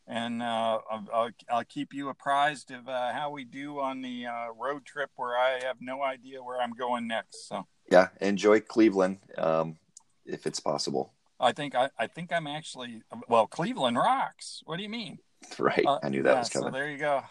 and 0.09 0.42
uh, 0.42 0.80
I'll, 0.90 1.06
I'll, 1.14 1.30
I'll 1.48 1.64
keep 1.64 1.94
you 1.94 2.09
apprised 2.09 2.72
of 2.72 2.88
uh, 2.88 3.12
how 3.12 3.30
we 3.30 3.44
do 3.44 3.78
on 3.78 4.02
the 4.02 4.26
uh, 4.26 4.46
road 4.59 4.85
trip 4.85 5.11
where 5.14 5.38
I 5.38 5.61
have 5.62 5.76
no 5.80 6.02
idea 6.02 6.42
where 6.42 6.61
I'm 6.61 6.72
going 6.72 7.06
next. 7.06 7.48
So 7.48 7.68
yeah, 7.90 8.09
enjoy 8.20 8.61
Cleveland 8.61 9.18
um, 9.37 9.76
if 10.24 10.46
it's 10.46 10.61
possible. 10.61 11.12
I 11.38 11.53
think 11.53 11.74
I, 11.74 11.90
I 11.98 12.07
think 12.07 12.33
I'm 12.33 12.46
actually 12.46 13.03
well. 13.29 13.46
Cleveland 13.46 13.96
rocks. 13.96 14.62
What 14.64 14.76
do 14.76 14.83
you 14.83 14.88
mean? 14.88 15.18
Right. 15.59 15.85
Uh, 15.87 15.98
I 16.03 16.11
knew 16.11 16.22
that 16.24 16.33
yeah, 16.33 16.38
was 16.38 16.48
coming. 16.50 16.68
So 16.68 16.70
there 16.70 16.90
you 16.90 16.98
go. 16.98 17.22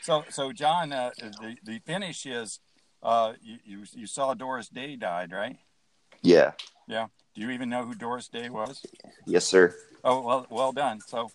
So 0.00 0.24
so 0.30 0.52
John, 0.52 0.90
uh, 0.90 1.10
the 1.18 1.56
the 1.62 1.78
finish 1.80 2.24
is 2.24 2.60
uh, 3.02 3.34
you, 3.42 3.58
you 3.64 3.84
you 3.94 4.06
saw 4.06 4.32
Doris 4.32 4.68
Day 4.68 4.96
died, 4.96 5.32
right? 5.32 5.58
yeah. 6.22 6.52
Yeah. 6.88 7.06
Do 7.34 7.42
you 7.42 7.50
even 7.50 7.68
know 7.68 7.84
who 7.84 7.94
Doris 7.94 8.28
Day 8.28 8.48
was? 8.48 8.82
Yes, 9.26 9.44
sir. 9.44 9.74
Oh 10.02 10.22
well, 10.22 10.46
well 10.48 10.72
done. 10.72 11.00
So 11.06 11.30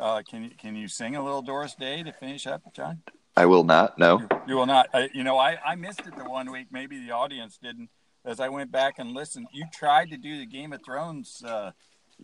uh, 0.00 0.22
can 0.22 0.44
you 0.44 0.50
can 0.56 0.74
you 0.74 0.88
sing 0.88 1.16
a 1.16 1.22
little 1.22 1.42
Doris 1.42 1.74
Day 1.74 2.02
to 2.02 2.12
finish 2.12 2.46
up, 2.46 2.62
John? 2.72 3.02
I 3.36 3.46
will 3.46 3.64
not. 3.64 3.98
No. 3.98 4.20
You, 4.46 4.56
will 4.56 4.66
not. 4.66 4.88
I, 4.92 5.08
you 5.14 5.24
know, 5.24 5.38
I 5.38 5.58
I 5.64 5.74
missed 5.74 6.00
it 6.00 6.16
the 6.16 6.24
one 6.24 6.50
week. 6.52 6.66
Maybe 6.70 7.04
the 7.04 7.12
audience 7.12 7.58
didn't. 7.62 7.88
As 8.24 8.38
I 8.40 8.48
went 8.50 8.70
back 8.70 8.98
and 8.98 9.12
listened, 9.12 9.48
you 9.52 9.64
tried 9.72 10.10
to 10.10 10.16
do 10.16 10.38
the 10.38 10.46
Game 10.46 10.72
of 10.72 10.84
Thrones 10.84 11.42
uh, 11.44 11.72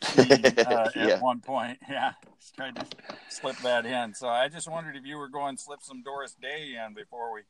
uh, 0.19 0.89
Yeah. 0.95 1.07
at 1.15 1.23
one 1.23 1.41
point. 1.41 1.79
Yeah, 1.89 2.13
just 2.39 2.55
tried 2.55 2.77
to 2.77 2.87
slip 3.31 3.57
that 3.59 3.85
in. 3.87 4.15
So 4.15 4.29
I 4.29 4.49
just 4.49 4.71
wondered 4.71 4.97
if 4.97 5.05
you 5.05 5.17
were 5.17 5.29
going 5.29 5.57
to 5.57 5.63
slip 5.63 5.81
some 5.83 6.03
Doris 6.03 6.35
Day 6.41 6.77
in 6.85 6.95
before 6.95 7.33
we 7.33 7.41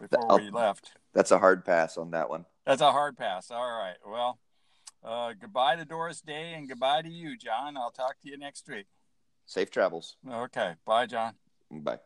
before 0.00 0.38
we 0.38 0.46
I'll- 0.46 0.52
left. 0.52 0.92
That's 1.12 1.30
a 1.30 1.38
hard 1.38 1.64
pass 1.64 1.98
on 1.98 2.10
that 2.12 2.30
one. 2.30 2.46
That's 2.66 2.80
a 2.80 2.90
hard 2.90 3.18
pass. 3.18 3.50
All 3.50 3.70
right. 3.78 3.96
Well, 4.06 4.38
uh, 5.04 5.34
goodbye 5.38 5.76
to 5.76 5.84
Doris 5.84 6.20
Day 6.22 6.54
and 6.54 6.68
goodbye 6.68 7.02
to 7.02 7.08
you, 7.10 7.36
John. 7.36 7.76
I'll 7.76 7.90
talk 7.90 8.18
to 8.22 8.30
you 8.30 8.38
next 8.38 8.66
week. 8.68 8.86
Safe 9.46 9.70
travels. 9.70 10.16
Okay. 10.26 10.74
Bye, 10.86 11.06
John. 11.06 11.34
Bye. 11.70 11.98